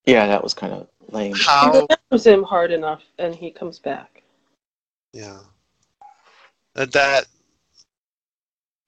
Yeah, 0.06 0.26
that 0.26 0.42
was 0.42 0.54
kind 0.54 0.72
of 0.72 0.86
lame. 1.10 1.34
He 1.34 1.42
How? 1.44 1.70
remembers 1.72 2.26
him 2.26 2.42
hard 2.42 2.70
enough, 2.72 3.02
and 3.18 3.34
he 3.34 3.50
comes 3.50 3.78
back. 3.78 4.22
Yeah. 5.12 5.38
That 6.74 6.92
that 6.92 7.26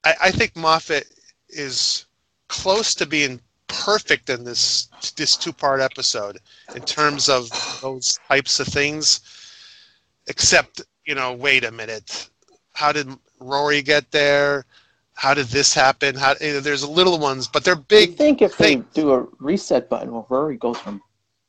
I, 0.05 0.14
I 0.24 0.31
think 0.31 0.57
Moffat 0.57 1.07
is 1.50 2.07
close 2.48 2.94
to 2.94 3.07
being 3.07 3.40
perfect 3.73 4.31
in 4.31 4.45
this 4.45 4.89
this 5.17 5.37
two 5.37 5.53
part 5.53 5.81
episode 5.81 6.39
in 6.75 6.83
terms 6.83 7.29
of 7.29 7.49
those 7.83 8.19
types 8.29 8.61
of 8.61 8.67
things. 8.67 9.21
Except, 10.29 10.83
you 11.05 11.15
know, 11.15 11.33
wait 11.33 11.65
a 11.65 11.71
minute. 11.71 12.29
How 12.73 12.93
did 12.93 13.09
Rory 13.41 13.83
get 13.83 14.11
there? 14.11 14.65
How 15.15 15.35
did 15.35 15.47
this 15.47 15.75
happen? 15.75 16.15
How 16.15 16.35
you 16.41 16.55
know, 16.55 16.61
there's 16.61 16.87
little 16.87 17.19
ones, 17.19 17.49
but 17.49 17.65
they're 17.65 17.77
big. 17.77 18.11
I 18.11 18.13
big. 18.13 18.19
think 18.19 18.43
if 18.43 18.55
thing. 18.55 18.87
they 18.95 19.01
do 19.03 19.13
a 19.13 19.27
reset 19.39 19.89
button 19.89 20.13
where 20.13 20.25
Rory 20.29 20.57
goes 20.57 20.79
from 20.79 21.03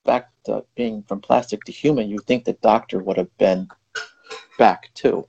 back 0.04 0.30
to 0.46 0.66
being 0.76 1.04
from 1.04 1.22
plastic 1.22 1.64
to 1.66 1.72
human, 1.72 2.10
you 2.10 2.18
think 2.20 2.44
the 2.44 2.54
doctor 2.54 3.00
would 3.00 3.18
have 3.18 3.38
been 3.38 3.68
back 4.58 4.90
too. 4.94 5.28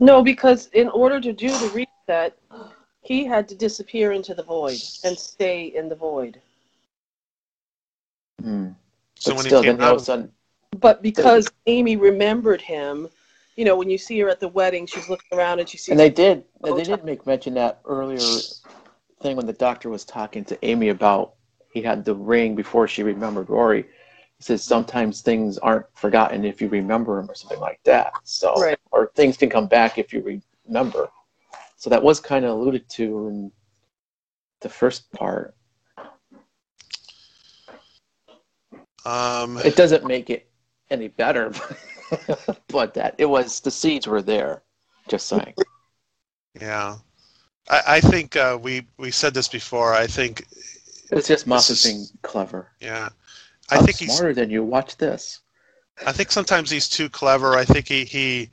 No, 0.00 0.22
because 0.22 0.66
in 0.68 0.88
order 0.88 1.20
to 1.20 1.32
do 1.32 1.48
the 1.48 1.68
reset, 2.08 2.38
he 3.08 3.24
had 3.24 3.48
to 3.48 3.54
disappear 3.54 4.12
into 4.12 4.34
the 4.34 4.42
void 4.42 4.78
and 5.02 5.18
stay 5.18 5.64
in 5.74 5.88
the 5.88 5.94
void. 5.94 6.38
Hmm. 8.42 8.68
So 9.14 9.30
but 9.30 9.36
when 9.36 9.46
still, 9.46 9.62
he 9.62 9.68
came 9.68 9.76
then 9.76 9.84
all 9.84 9.92
of 9.92 9.96
out, 9.96 10.02
a 10.02 10.04
sudden, 10.04 10.32
But 10.78 11.02
because 11.02 11.50
Amy 11.66 11.96
remembered 11.96 12.60
him, 12.60 13.08
you 13.56 13.64
know, 13.64 13.76
when 13.76 13.88
you 13.88 13.96
see 13.96 14.18
her 14.20 14.28
at 14.28 14.40
the 14.40 14.48
wedding, 14.48 14.86
she's 14.86 15.08
looking 15.08 15.38
around 15.38 15.58
and 15.58 15.68
she 15.68 15.78
sees. 15.78 15.92
and 15.92 15.98
they 15.98 16.10
did, 16.10 16.44
Oh, 16.62 16.76
they 16.76 16.84
did 16.84 17.02
make 17.02 17.26
mention 17.26 17.54
that 17.54 17.80
earlier 17.86 18.42
thing 19.22 19.36
when 19.36 19.46
the 19.46 19.54
doctor 19.54 19.88
was 19.88 20.04
talking 20.04 20.44
to 20.44 20.64
Amy 20.64 20.90
about 20.90 21.32
he 21.72 21.80
had 21.80 22.04
the 22.04 22.14
ring 22.14 22.54
before 22.54 22.86
she 22.86 23.02
remembered 23.02 23.48
Rory. 23.48 23.84
He 24.36 24.42
says 24.44 24.62
sometimes 24.62 25.22
things 25.22 25.56
aren't 25.58 25.86
forgotten 25.94 26.44
if 26.44 26.60
you 26.60 26.68
remember 26.68 27.16
them 27.16 27.30
or 27.30 27.34
something 27.34 27.58
like 27.58 27.80
that. 27.84 28.12
So, 28.24 28.54
Right. 28.60 28.78
or 28.92 29.10
things 29.14 29.36
can 29.38 29.48
come 29.48 29.66
back 29.66 29.96
if 29.98 30.12
you 30.12 30.42
remember. 30.68 31.08
So 31.78 31.88
that 31.90 32.02
was 32.02 32.18
kind 32.20 32.44
of 32.44 32.50
alluded 32.50 32.88
to 32.90 33.28
in 33.28 33.52
the 34.60 34.68
first 34.68 35.10
part. 35.12 35.54
um, 39.04 39.58
It 39.58 39.76
doesn't 39.76 40.04
make 40.04 40.28
it 40.28 40.50
any 40.90 41.06
better, 41.08 41.52
but 42.68 42.94
that 42.94 43.14
it 43.18 43.26
was 43.26 43.60
the 43.60 43.70
seeds 43.70 44.06
were 44.08 44.22
there. 44.22 44.62
Just 45.08 45.28
saying. 45.28 45.54
yeah, 46.60 46.96
I, 47.70 47.82
I 47.86 48.00
think 48.00 48.34
uh, 48.36 48.58
we 48.60 48.86
we 48.98 49.10
said 49.10 49.32
this 49.32 49.48
before. 49.48 49.94
I 49.94 50.06
think 50.06 50.44
It's 51.12 51.28
just 51.28 51.46
Moffat 51.46 51.70
is- 51.70 51.84
being 51.84 52.04
clever. 52.22 52.72
yeah, 52.80 53.08
I 53.70 53.76
I'm 53.78 53.84
think 53.86 53.98
he's 53.98 54.12
smarter 54.16 54.34
than 54.34 54.50
you. 54.50 54.64
Watch 54.64 54.96
this. 54.96 55.40
I 56.06 56.12
think 56.12 56.30
sometimes 56.30 56.70
he's 56.70 56.88
too 56.88 57.08
clever. 57.08 57.56
I 57.56 57.64
think 57.64 57.88
he, 57.88 58.04
he, 58.04 58.50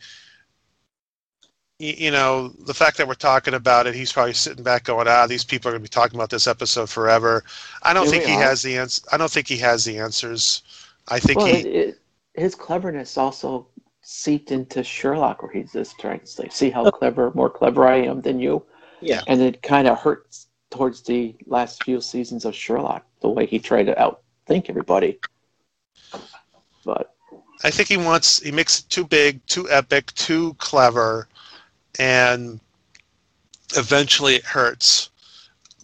you 1.80 2.10
know, 2.12 2.50
the 2.60 2.74
fact 2.74 2.98
that 2.98 3.08
we're 3.08 3.16
talking 3.16 3.54
about 3.54 3.86
it, 3.86 3.96
he's 3.96 4.14
probably 4.14 4.34
sitting 4.34 4.64
back 4.64 4.86
going, 4.86 5.08
ah, 5.08 5.28
these 5.28 5.44
people 5.44 5.70
are 5.70 5.74
going 5.74 5.82
to 5.82 5.90
be 5.90 5.90
talking 5.90 6.16
about 6.16 6.30
this 6.30 6.48
episode 6.48 6.90
forever. 6.90 7.44
I 7.84 7.94
don't 7.94 8.04
Here 8.04 8.12
think 8.14 8.24
he 8.26 8.36
are. 8.36 8.42
has 8.44 8.62
the 8.62 8.78
ans- 8.78 9.06
I 9.12 9.18
don't 9.18 9.32
think 9.32 9.48
he 9.48 9.58
has 9.58 9.84
the 9.84 10.00
answers. 10.00 10.64
I 11.10 11.20
think 11.20 11.38
Well, 11.38 11.48
he, 11.48 11.60
it, 11.60 11.66
it, 11.66 12.00
his 12.34 12.56
cleverness 12.56 13.18
also 13.18 13.68
seeped 14.02 14.52
into 14.52 14.84
Sherlock, 14.84 15.44
where 15.44 15.52
he's 15.52 15.74
just 15.74 16.00
trying 16.00 16.22
to 16.22 16.28
say, 16.28 16.48
"See 16.50 16.70
how 16.70 16.90
clever, 16.92 17.32
more 17.36 17.50
clever 17.50 17.86
I 17.86 17.98
am 17.98 18.22
than 18.22 18.40
you." 18.40 18.64
Yeah. 19.02 19.22
And 19.28 19.42
it 19.42 19.62
kind 19.62 19.88
of 19.88 20.00
hurts 20.00 20.48
towards 20.72 21.02
the 21.02 21.36
last 21.46 21.84
few 21.84 22.00
seasons 22.00 22.46
of 22.46 22.56
Sherlock, 22.56 23.06
the 23.22 23.30
way 23.30 23.46
he 23.46 23.60
tried 23.60 23.88
to 23.88 23.96
outthink 23.96 24.70
everybody. 24.70 25.20
But 26.86 27.14
I 27.64 27.72
think 27.72 27.90
he 27.90 27.98
wants, 27.98 28.40
he 28.40 28.52
makes 28.52 28.80
it 28.80 28.90
too 28.90 29.06
big, 29.06 29.46
too 29.48 29.70
epic, 29.70 30.14
too 30.14 30.54
clever, 30.56 31.28
and 32.00 32.60
eventually 33.76 34.36
it 34.36 34.46
hurts. 34.46 35.10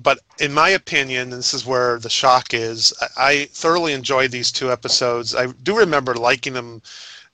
But 0.02 0.20
in 0.40 0.54
my 0.54 0.70
opinion, 0.70 1.30
this 1.30 1.54
is 1.54 1.66
where 1.66 2.00
the 2.00 2.10
shock 2.10 2.54
is, 2.54 2.94
I, 3.02 3.08
I 3.18 3.46
thoroughly 3.46 3.94
enjoyed 3.94 4.32
these 4.32 4.52
two 4.52 4.72
episodes. 4.72 5.36
I 5.36 5.48
do 5.48 5.78
remember 5.78 6.16
liking 6.16 6.54
them. 6.54 6.82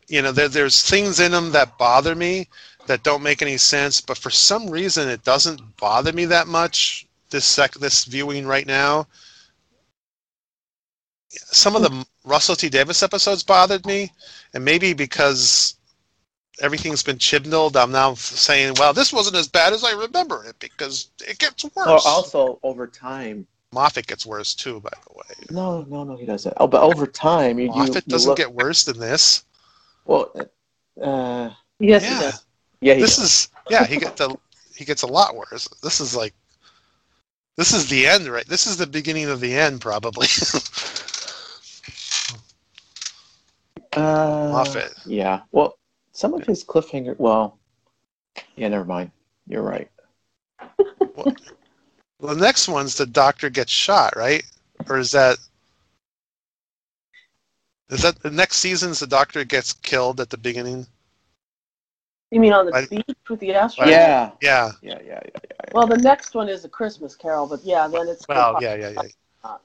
You 0.07 0.21
know, 0.21 0.31
there, 0.31 0.49
there's 0.49 0.81
things 0.81 1.19
in 1.19 1.31
them 1.31 1.51
that 1.51 1.77
bother 1.77 2.15
me 2.15 2.47
that 2.87 3.03
don't 3.03 3.23
make 3.23 3.41
any 3.41 3.57
sense, 3.57 4.01
but 4.01 4.17
for 4.17 4.29
some 4.29 4.69
reason 4.69 5.07
it 5.09 5.23
doesn't 5.23 5.77
bother 5.77 6.13
me 6.13 6.25
that 6.25 6.47
much. 6.47 7.05
This 7.29 7.45
sec, 7.45 7.73
this 7.75 8.05
viewing 8.05 8.47
right 8.47 8.65
now. 8.65 9.07
Some 11.29 11.75
of 11.75 11.81
the 11.81 12.05
Russell 12.23 12.55
T 12.55 12.69
Davies 12.69 13.03
episodes 13.03 13.43
bothered 13.43 13.85
me, 13.85 14.11
and 14.53 14.63
maybe 14.63 14.93
because 14.93 15.76
everything's 16.59 17.03
been 17.03 17.17
chibnalled, 17.17 17.75
I'm 17.77 17.91
now 17.91 18.13
saying, 18.15 18.75
well, 18.77 18.93
this 18.93 19.11
wasn't 19.13 19.35
as 19.37 19.47
bad 19.47 19.73
as 19.73 19.83
I 19.83 19.91
remember 19.91 20.43
it 20.45 20.57
because 20.59 21.09
it 21.27 21.37
gets 21.39 21.63
worse. 21.63 21.73
oh, 21.77 22.01
also 22.05 22.59
over 22.63 22.87
time, 22.87 23.45
Moffat 23.73 24.07
gets 24.07 24.25
worse 24.25 24.53
too, 24.55 24.79
by 24.79 24.89
the 25.07 25.13
way. 25.13 25.45
no, 25.51 25.83
no, 25.83 26.03
no, 26.03 26.15
he 26.15 26.25
doesn't. 26.25 26.53
Oh, 26.57 26.67
but 26.67 26.81
over 26.81 27.05
time, 27.05 27.59
you, 27.59 27.65
you, 27.65 27.71
Moffat 27.71 28.05
you 28.07 28.11
doesn't 28.11 28.29
look, 28.29 28.37
get 28.37 28.53
worse 28.53 28.83
than 28.85 28.99
this. 28.99 29.43
well. 30.05 30.31
Uh, 31.01 31.51
Yes, 31.79 32.03
he 32.03 32.09
does. 32.09 32.45
yeah, 32.81 32.93
he 32.95 33.01
this 33.01 33.17
does. 33.17 33.25
is 33.25 33.49
yeah. 33.69 33.85
He 33.85 33.97
gets 33.97 34.19
a 34.19 34.35
he 34.75 34.83
gets 34.83 35.03
a 35.03 35.07
lot 35.07 35.35
worse. 35.35 35.67
This 35.83 35.99
is 35.99 36.15
like 36.15 36.33
this 37.55 37.71
is 37.71 37.87
the 37.87 38.07
end, 38.07 38.27
right? 38.27 38.47
This 38.47 38.65
is 38.65 38.77
the 38.77 38.87
beginning 38.87 39.25
of 39.29 39.39
the 39.41 39.53
end, 39.53 39.79
probably. 39.81 40.25
Uh, 43.93 44.49
Moffat. 44.51 44.93
Yeah. 45.05 45.41
Well, 45.51 45.77
some 46.17 46.33
of 46.33 46.43
his 46.47 46.63
cliffhanger. 46.63 47.15
Well, 47.19 47.59
yeah. 48.55 48.69
Never 48.69 48.85
mind. 48.85 49.11
You're 49.47 49.61
right. 49.61 49.89
well, 51.15 51.35
the 52.19 52.35
next 52.35 52.67
one's 52.67 52.95
the 52.95 53.05
doctor 53.05 53.51
gets 53.51 53.71
shot, 53.71 54.15
right? 54.15 54.43
Or 54.89 54.97
is 54.97 55.11
that 55.11 55.37
is 57.89 58.01
that 58.01 58.19
the 58.19 58.31
next 58.31 58.57
season's 58.57 58.99
the 58.99 59.07
doctor 59.07 59.43
gets 59.43 59.73
killed 59.73 60.19
at 60.19 60.31
the 60.31 60.37
beginning? 60.37 60.87
You 62.31 62.39
mean 62.39 62.51
on 62.51 62.65
the 62.65 62.75
I- 62.75 62.87
beach 62.87 63.17
with 63.29 63.39
the 63.39 63.53
astronaut? 63.53 63.91
Yeah. 63.91 64.31
Yeah. 64.41 64.71
Yeah. 64.81 64.99
Yeah. 64.99 64.99
Yeah. 65.05 65.21
yeah. 65.33 65.69
Well, 65.71 65.85
the 65.85 65.97
next 65.97 66.33
one 66.33 66.49
is 66.49 66.65
a 66.65 66.69
Christmas 66.69 67.15
Carol, 67.15 67.45
but 67.45 67.63
yeah, 67.63 67.87
then 67.87 68.07
it's. 68.07 68.27
Well, 68.27 68.57
yeah, 68.59 68.75
yeah, 68.75 68.89
yeah. 68.89 69.57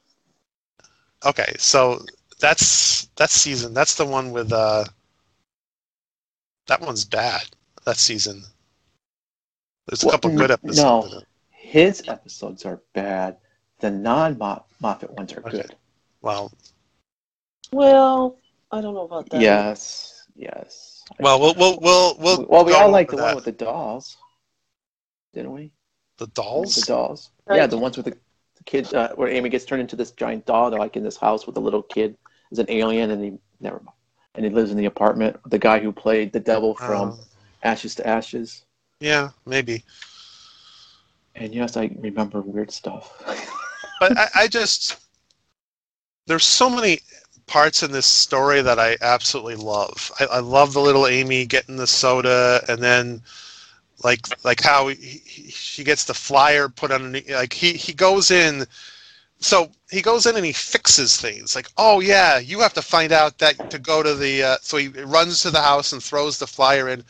Okay, 1.24 1.54
so 1.56 2.04
that's 2.40 3.08
that's 3.16 3.32
season. 3.32 3.72
That's 3.72 3.94
the 3.94 4.04
one 4.04 4.32
with 4.32 4.52
uh. 4.52 4.84
That 6.66 6.80
one's 6.80 7.04
bad. 7.04 7.44
That 7.84 7.96
season. 7.96 8.44
There's 9.86 10.02
a 10.02 10.06
Well, 10.06 10.12
couple 10.12 10.36
good 10.36 10.50
episodes. 10.50 11.12
no. 11.12 11.22
His 11.50 12.02
episodes 12.08 12.64
are 12.64 12.82
bad. 12.92 13.38
The 13.80 13.90
non-Moffat 13.90 15.10
ones 15.10 15.32
are 15.32 15.40
Okay. 15.40 15.50
good. 15.62 15.76
Well, 16.20 16.52
Well, 17.72 18.38
I 18.70 18.80
don't 18.80 18.94
know 18.94 19.04
about 19.06 19.28
that. 19.30 19.40
Yes. 19.40 20.26
Yes. 20.34 21.04
well, 21.20 21.40
we'll 21.40 21.54
we'll 21.54 21.78
we'll 21.80 22.16
we'll. 22.18 22.46
well, 22.48 22.64
we 22.64 22.72
all 22.72 22.90
like 22.90 23.08
the 23.10 23.14
over 23.16 23.24
one 23.24 23.34
with 23.34 23.44
the 23.44 23.52
dolls, 23.52 24.16
didn't 25.34 25.52
we? 25.52 25.72
the 26.18 26.26
dolls. 26.28 26.74
The 26.76 26.82
dolls. 26.82 26.86
dolls. 26.86 27.30
Right. 27.46 27.56
Yeah, 27.56 27.66
the 27.66 27.78
ones 27.78 27.96
with 27.96 28.06
the, 28.06 28.12
the 28.56 28.64
kid, 28.64 28.92
uh, 28.94 29.14
where 29.16 29.28
Amy 29.28 29.48
gets 29.48 29.64
turned 29.64 29.80
into 29.82 29.96
this 29.96 30.12
giant 30.12 30.46
doll, 30.46 30.70
they're 30.70 30.78
like 30.78 30.96
in 30.96 31.02
this 31.02 31.16
house 31.16 31.46
with 31.46 31.56
a 31.56 31.60
little 31.60 31.82
kid, 31.82 32.16
is 32.50 32.58
an 32.58 32.66
alien, 32.68 33.10
and 33.10 33.24
he 33.24 33.32
never 33.60 33.80
mind, 33.80 33.96
and 34.34 34.44
he 34.44 34.50
lives 34.50 34.70
in 34.70 34.76
the 34.76 34.86
apartment. 34.86 35.38
The 35.50 35.58
guy 35.58 35.78
who 35.80 35.92
played 35.92 36.32
the 36.32 36.40
devil 36.40 36.74
from 36.74 37.10
Um, 37.10 37.18
Ashes 37.62 37.94
to 37.96 38.06
Ashes. 38.06 38.64
yeah, 39.00 39.30
maybe. 39.46 39.84
And 41.34 41.54
yes, 41.54 41.76
I 41.76 41.90
remember 41.98 42.40
weird 42.40 42.70
stuff. 42.70 43.22
but 44.00 44.16
I, 44.16 44.28
I 44.34 44.48
just 44.48 44.98
there's 46.26 46.44
so 46.44 46.70
many 46.70 47.00
parts 47.46 47.82
in 47.82 47.90
this 47.92 48.06
story 48.06 48.62
that 48.62 48.78
I 48.78 48.96
absolutely 49.00 49.56
love. 49.56 50.10
I, 50.20 50.24
I 50.26 50.38
love 50.38 50.72
the 50.72 50.80
little 50.80 51.06
Amy 51.06 51.46
getting 51.46 51.76
the 51.76 51.86
soda, 51.86 52.62
and 52.68 52.82
then 52.82 53.22
like 54.04 54.26
like 54.44 54.60
how 54.60 54.88
he, 54.88 54.94
he, 54.96 55.50
she 55.50 55.84
gets 55.84 56.04
the 56.04 56.14
flyer 56.14 56.68
put 56.68 56.90
on. 56.90 57.12
Like 57.30 57.52
he 57.52 57.72
he 57.72 57.92
goes 57.92 58.30
in. 58.30 58.64
So 59.42 59.72
he 59.90 60.02
goes 60.02 60.24
in 60.26 60.36
and 60.36 60.46
he 60.46 60.52
fixes 60.52 61.20
things. 61.20 61.56
Like, 61.56 61.68
oh 61.76 61.98
yeah, 61.98 62.38
you 62.38 62.60
have 62.60 62.74
to 62.74 62.82
find 62.82 63.10
out 63.10 63.38
that 63.38 63.70
to 63.70 63.78
go 63.78 64.02
to 64.02 64.14
the. 64.14 64.42
Uh, 64.42 64.56
so 64.62 64.76
he 64.76 64.88
runs 64.88 65.42
to 65.42 65.50
the 65.50 65.60
house 65.60 65.92
and 65.92 66.02
throws 66.02 66.38
the 66.38 66.46
flyer 66.46 66.88
in. 66.88 67.04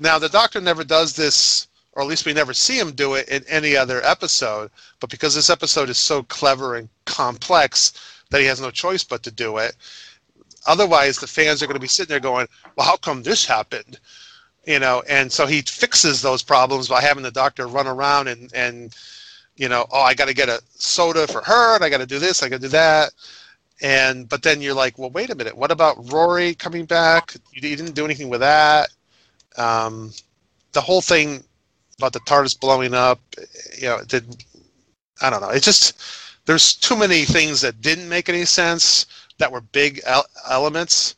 Now 0.00 0.18
the 0.18 0.30
doctor 0.30 0.62
never 0.62 0.82
does 0.82 1.14
this, 1.14 1.68
or 1.92 2.02
at 2.02 2.08
least 2.08 2.24
we 2.24 2.32
never 2.32 2.54
see 2.54 2.78
him 2.78 2.92
do 2.92 3.14
it 3.14 3.28
in 3.28 3.44
any 3.48 3.76
other 3.76 4.02
episode. 4.02 4.70
But 4.98 5.10
because 5.10 5.34
this 5.34 5.50
episode 5.50 5.90
is 5.90 5.98
so 5.98 6.22
clever 6.22 6.76
and 6.76 6.88
complex 7.04 7.92
that 8.30 8.40
he 8.40 8.46
has 8.46 8.62
no 8.62 8.70
choice 8.70 9.04
but 9.04 9.22
to 9.24 9.30
do 9.30 9.58
it. 9.58 9.76
Otherwise, 10.66 11.18
the 11.18 11.26
fans 11.26 11.62
are 11.62 11.66
going 11.66 11.74
to 11.74 11.80
be 11.80 11.86
sitting 11.86 12.08
there 12.08 12.18
going, 12.18 12.48
"Well, 12.76 12.86
how 12.86 12.96
come 12.96 13.22
this 13.22 13.44
happened?" 13.44 14.00
you 14.66 14.78
know, 14.78 15.02
and 15.08 15.30
so 15.32 15.46
he 15.46 15.62
fixes 15.62 16.20
those 16.20 16.42
problems 16.42 16.88
by 16.88 17.00
having 17.00 17.22
the 17.22 17.30
doctor 17.30 17.66
run 17.66 17.86
around 17.86 18.28
and 18.28 18.52
and 18.54 18.94
you 19.58 19.68
know, 19.68 19.86
oh, 19.92 20.00
I 20.00 20.14
got 20.14 20.28
to 20.28 20.34
get 20.34 20.48
a 20.48 20.62
soda 20.70 21.26
for 21.26 21.42
her, 21.42 21.74
and 21.74 21.84
I 21.84 21.90
got 21.90 21.98
to 21.98 22.06
do 22.06 22.18
this, 22.18 22.42
I 22.42 22.48
got 22.48 22.56
to 22.56 22.62
do 22.62 22.68
that, 22.68 23.12
and 23.82 24.28
but 24.28 24.42
then 24.42 24.62
you're 24.62 24.74
like, 24.74 24.98
well, 24.98 25.10
wait 25.10 25.30
a 25.30 25.34
minute, 25.34 25.56
what 25.56 25.70
about 25.70 26.10
Rory 26.10 26.54
coming 26.54 26.84
back? 26.84 27.34
You, 27.52 27.68
you 27.68 27.76
didn't 27.76 27.94
do 27.94 28.04
anything 28.04 28.28
with 28.28 28.40
that. 28.40 28.88
Um, 29.56 30.12
the 30.72 30.80
whole 30.80 31.00
thing 31.00 31.42
about 31.98 32.12
the 32.12 32.20
TARDIS 32.20 32.58
blowing 32.58 32.94
up, 32.94 33.20
you 33.76 33.88
know, 33.88 34.00
did 34.06 34.24
I 35.20 35.30
don't 35.30 35.40
know. 35.40 35.50
It 35.50 35.62
just 35.62 36.00
there's 36.46 36.74
too 36.74 36.96
many 36.96 37.24
things 37.24 37.60
that 37.60 37.80
didn't 37.80 38.08
make 38.08 38.28
any 38.28 38.44
sense 38.44 39.06
that 39.38 39.50
were 39.50 39.60
big 39.60 40.00
elements. 40.48 41.16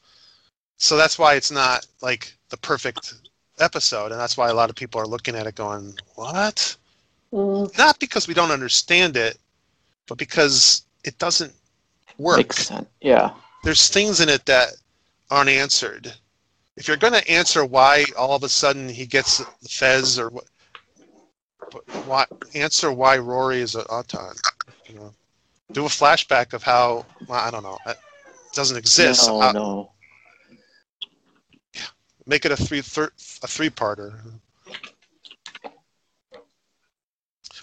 So 0.79 0.97
that's 0.97 1.19
why 1.19 1.35
it's 1.35 1.51
not 1.51 1.87
like 2.01 2.35
the 2.49 2.57
perfect 2.57 3.15
episode, 3.59 4.13
and 4.13 4.21
that's 4.21 4.37
why 4.37 4.49
a 4.49 4.55
lot 4.55 4.71
of 4.71 4.77
people 4.77 5.01
are 5.01 5.07
looking 5.07 5.37
at 5.37 5.47
it 5.47 5.55
going, 5.55 5.95
"What?" 6.15 6.77
Mm, 7.33 7.77
Not 7.79 7.99
because 8.01 8.27
we 8.27 8.35
don't 8.35 8.51
understand 8.51 9.17
it, 9.17 9.39
but 10.07 10.19
because 10.19 10.85
it 11.05 11.17
doesn't 11.19 11.53
work. 12.19 12.39
Makes 12.39 12.67
sense. 12.67 12.89
Yeah. 13.01 13.31
There's 13.63 13.89
things 13.89 14.21
in 14.21 14.29
it 14.29 14.45
that 14.47 14.71
aren't 15.31 15.51
answered. 15.51 16.13
If 16.77 16.89
you're 16.89 16.97
going 16.97 17.13
to 17.13 17.31
answer 17.31 17.65
why 17.65 18.07
all 18.19 18.35
of 18.35 18.43
a 18.43 18.49
sudden 18.49 18.89
he 18.89 19.07
gets 19.07 19.39
the 19.39 19.69
Fez 19.69 20.19
or 20.19 20.31
what, 20.31 20.45
why 22.07 22.25
answer 22.55 22.91
why 22.91 23.19
Rory 23.19 23.61
is 23.61 23.75
an 23.75 23.83
Auton? 23.83 24.35
You 24.89 24.95
know, 24.97 25.15
do 25.73 25.85
a 25.85 25.89
flashback 25.89 26.53
of 26.53 26.63
how 26.63 27.05
well, 27.29 27.39
I 27.39 27.51
don't 27.51 27.63
know. 27.63 27.79
It 27.87 27.99
doesn't 28.55 28.77
exist. 28.77 29.29
No, 29.29 29.41
Uh, 29.41 29.53
no. 29.53 29.93
Make 32.27 32.45
it 32.45 32.53
a 32.53 32.57
three 32.57 32.81
thir- 32.81 33.13
a 33.43 33.47
three 33.47 33.71
parter. 33.71 34.21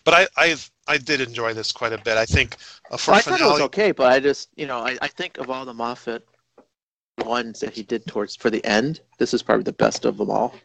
But 0.07 0.13
I 0.13 0.27
I 0.37 0.55
I 0.87 0.97
did 0.97 1.19
enjoy 1.19 1.53
this 1.53 1.73
quite 1.73 1.91
a 1.91 1.97
bit. 1.97 2.15
I 2.15 2.25
think 2.25 2.55
uh, 2.89 2.95
for 2.95 3.11
Well, 3.11 3.19
I 3.19 3.21
thought 3.21 3.41
it 3.41 3.43
was 3.43 3.59
okay, 3.59 3.91
but 3.91 4.09
I 4.09 4.21
just, 4.21 4.47
you 4.55 4.65
know, 4.65 4.77
I, 4.77 4.97
I 5.01 5.09
think 5.09 5.37
of 5.37 5.49
all 5.49 5.65
the 5.65 5.73
Moffat 5.73 6.25
ones 7.25 7.59
that 7.59 7.73
he 7.73 7.83
did 7.83 8.05
towards 8.05 8.33
for 8.33 8.49
the 8.49 8.63
end, 8.63 9.01
this 9.17 9.33
is 9.33 9.43
probably 9.43 9.63
the 9.63 9.73
best 9.73 10.05
of 10.05 10.15
them 10.17 10.29
all. 10.29 10.55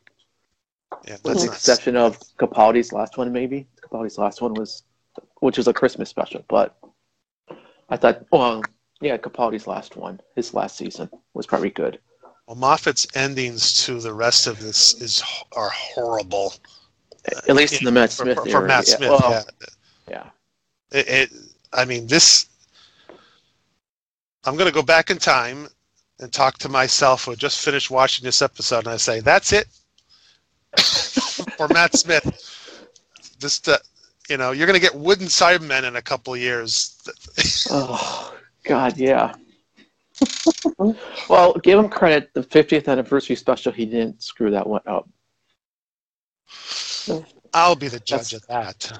yeah, 1.08 1.16
With 1.24 1.40
the 1.40 1.46
exception 1.46 1.96
of 1.96 2.20
Capaldi's 2.38 2.92
last 2.92 3.18
one, 3.18 3.32
maybe. 3.32 3.66
Capaldi's 3.80 4.16
last 4.16 4.42
one 4.42 4.54
was, 4.54 4.84
which 5.40 5.56
was 5.56 5.66
a 5.66 5.72
Christmas 5.72 6.08
special, 6.08 6.44
but 6.46 6.78
I 7.88 7.96
thought, 7.96 8.24
well, 8.30 8.62
yeah, 9.00 9.16
Capaldi's 9.16 9.66
last 9.66 9.96
one, 9.96 10.20
his 10.36 10.54
last 10.54 10.76
season, 10.76 11.10
was 11.34 11.48
probably 11.48 11.70
good. 11.70 11.98
well, 12.46 12.56
Moffat's 12.56 13.08
endings 13.16 13.84
to 13.86 13.98
the 13.98 14.14
rest 14.14 14.46
of 14.46 14.60
this 14.60 14.94
is 15.02 15.20
are 15.56 15.70
horrible. 15.70 16.54
At 17.48 17.54
least 17.54 17.80
in 17.80 17.84
the 17.84 17.92
Matt 17.92 18.10
For- 18.12 18.24
Smith 18.24 18.38
for, 18.38 18.48
era. 18.48 18.60
for 18.60 18.66
Matt 18.66 18.88
yeah. 18.88 19.08
Well, 19.08 19.30
yeah. 19.30 19.42
yeah. 20.08 20.30
It, 20.90 21.08
it, 21.08 21.30
I 21.72 21.84
mean, 21.84 22.06
this. 22.06 22.46
I'm 24.44 24.56
going 24.56 24.68
to 24.68 24.74
go 24.74 24.82
back 24.82 25.10
in 25.10 25.18
time 25.18 25.68
and 26.18 26.32
talk 26.32 26.58
to 26.58 26.68
myself 26.68 27.24
who 27.24 27.36
just 27.36 27.64
finished 27.64 27.90
watching 27.90 28.24
this 28.24 28.42
episode, 28.42 28.80
and 28.80 28.88
I 28.88 28.96
say, 28.96 29.20
"That's 29.20 29.52
it." 29.52 29.68
For 31.56 31.68
Matt 31.68 31.96
Smith, 31.96 32.24
just 33.38 33.68
uh, 33.68 33.78
you 34.28 34.36
know, 34.36 34.52
you're 34.52 34.66
going 34.66 34.78
to 34.78 34.84
get 34.84 34.94
wooden 34.94 35.26
Cybermen 35.26 35.84
in 35.84 35.96
a 35.96 36.02
couple 36.02 36.34
of 36.34 36.40
years. 36.40 36.98
Oh 37.70 38.34
God, 38.64 38.96
yeah. 38.98 39.34
well, 41.28 41.54
give 41.54 41.78
him 41.78 41.88
credit. 41.88 42.30
The 42.34 42.42
50th 42.42 42.86
anniversary 42.88 43.34
special, 43.36 43.72
he 43.72 43.86
didn't 43.86 44.22
screw 44.22 44.50
that 44.50 44.66
one 44.66 44.82
up. 44.86 45.08
I'll 47.54 47.76
be 47.76 47.88
the 47.88 47.98
That's- 47.98 48.30
judge 48.30 48.34
of 48.34 48.46
that. 48.48 48.98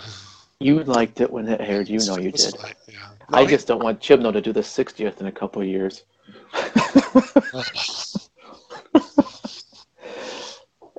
You 0.61 0.83
liked 0.85 1.21
it 1.21 1.31
when 1.31 1.49
it 1.49 1.61
aired. 1.61 1.89
You 1.89 1.99
know 2.07 2.19
you 2.19 2.31
did. 2.31 2.57
like, 2.63 2.77
yeah. 2.87 2.99
I 3.31 3.43
No, 3.43 3.49
just 3.49 3.67
don't 3.67 3.83
want 3.83 4.01
Chibnall 4.01 4.33
to 4.33 4.41
do 4.41 4.53
the 4.53 4.61
60th 4.61 5.21
in 5.21 5.27
a 5.27 5.33
couple 5.33 5.61
of 5.61 5.67
years. 5.67 6.05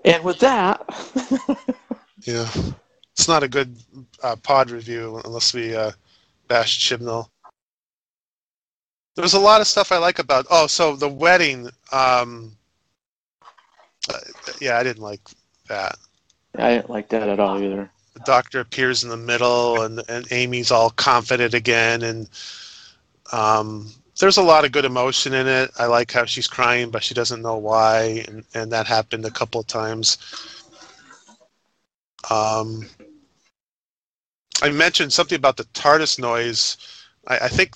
and 0.06 0.24
with 0.24 0.40
that, 0.40 0.84
Yeah, 2.26 2.50
it's 3.12 3.28
not 3.28 3.44
a 3.44 3.48
good 3.50 3.76
uh, 4.22 4.36
pod 4.38 4.72
review 4.72 5.22
unless 5.26 5.54
we 5.54 5.76
uh, 5.76 5.92
bash 6.48 6.80
Chibnall. 6.90 7.28
There's 9.16 9.34
a 9.34 9.40
lot 9.40 9.60
of 9.62 9.68
stuff 9.68 9.92
I 9.92 9.98
like 9.98 10.20
about. 10.20 10.46
Oh, 10.50 10.68
so 10.68 10.96
the 10.96 11.10
wedding. 11.10 11.70
Um, 11.92 12.56
uh, 14.10 14.20
yeah, 14.62 14.78
I 14.78 14.84
didn't 14.84 15.04
like 15.04 15.20
that. 15.68 15.98
I 16.58 16.76
didn't 16.76 16.90
like 16.90 17.10
that 17.10 17.30
at 17.30 17.40
all 17.40 17.62
either. 17.62 17.90
The 18.14 18.20
doctor 18.22 18.60
appears 18.60 19.04
in 19.04 19.10
the 19.10 19.18
middle, 19.18 19.82
and 19.82 20.02
and 20.08 20.32
Amy's 20.32 20.72
all 20.72 20.92
confident 20.92 21.54
again, 21.54 22.04
and 22.04 22.30
um, 23.32 23.92
there's 24.20 24.38
a 24.38 24.44
lot 24.44 24.66
of 24.66 24.72
good 24.72 24.86
emotion 24.86 25.34
in 25.34 25.48
it. 25.48 25.72
I 25.80 25.88
like 25.88 26.12
how 26.12 26.26
she's 26.26 26.48
crying, 26.48 26.92
but 26.92 27.04
she 27.04 27.16
doesn't 27.16 27.42
know 27.42 27.58
why, 27.58 28.24
and, 28.28 28.46
and 28.54 28.72
that 28.72 28.86
happened 28.86 29.26
a 29.26 29.32
couple 29.32 29.62
of 29.62 29.68
times. 29.68 30.18
Um, 32.30 32.88
I 34.62 34.70
mentioned 34.70 35.12
something 35.12 35.36
about 35.36 35.58
the 35.58 35.66
TARDIS 35.66 36.20
noise. 36.20 36.78
I, 37.28 37.40
I 37.40 37.48
think 37.48 37.74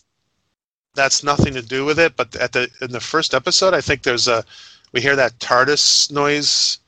that's 0.93 1.23
nothing 1.23 1.53
to 1.53 1.61
do 1.61 1.85
with 1.85 1.99
it, 1.99 2.15
but 2.15 2.35
at 2.35 2.53
the 2.53 2.69
in 2.81 2.91
the 2.91 2.99
first 2.99 3.33
episode, 3.33 3.73
I 3.73 3.81
think 3.81 4.03
there's 4.03 4.27
a 4.27 4.45
we 4.93 5.01
hear 5.01 5.15
that 5.15 5.39
TARDIS 5.39 6.11
noise, 6.11 6.79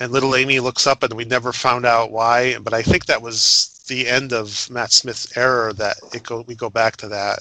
and 0.00 0.10
little 0.10 0.34
Amy 0.34 0.58
looks 0.60 0.86
up, 0.86 1.02
and 1.02 1.14
we 1.14 1.24
never 1.24 1.52
found 1.52 1.86
out 1.86 2.10
why. 2.10 2.58
But 2.58 2.74
I 2.74 2.82
think 2.82 3.06
that 3.06 3.22
was 3.22 3.84
the 3.86 4.08
end 4.08 4.32
of 4.32 4.68
Matt 4.70 4.92
Smith's 4.92 5.36
error. 5.36 5.72
That 5.74 5.98
it 6.12 6.24
go 6.24 6.42
we 6.46 6.54
go 6.54 6.70
back 6.70 6.96
to 6.98 7.08
that. 7.08 7.40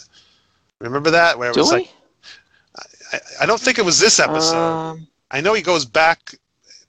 Remember 0.80 1.10
that 1.10 1.39
where 1.39 1.50
it 1.50 1.54
Do 1.54 1.62
was 1.62 1.72
we? 1.72 1.78
like 1.80 1.89
I, 3.12 3.19
I 3.41 3.45
don't 3.45 3.60
think 3.60 3.78
it 3.80 3.86
was 3.86 4.00
this 4.00 4.19
episode. 4.19 4.56
Um, 4.56 5.08
I 5.32 5.41
know 5.41 5.54
he 5.54 5.62
goes 5.62 5.86
back, 5.86 6.36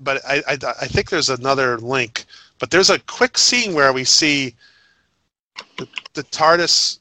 but 0.00 0.24
I, 0.26 0.42
I, 0.48 0.59
I 0.83 0.87
think 0.87 1.11
there's 1.11 1.30
another 1.30 1.78
link. 1.78 2.24
But 2.59 2.70
there's 2.70 2.90
a 2.90 2.98
quick 3.00 3.38
scene 3.38 3.74
where 3.74 3.92
we 3.92 4.04
see 4.04 4.54
the, 5.78 5.88
the 6.14 6.24
TARDIS. 6.24 6.98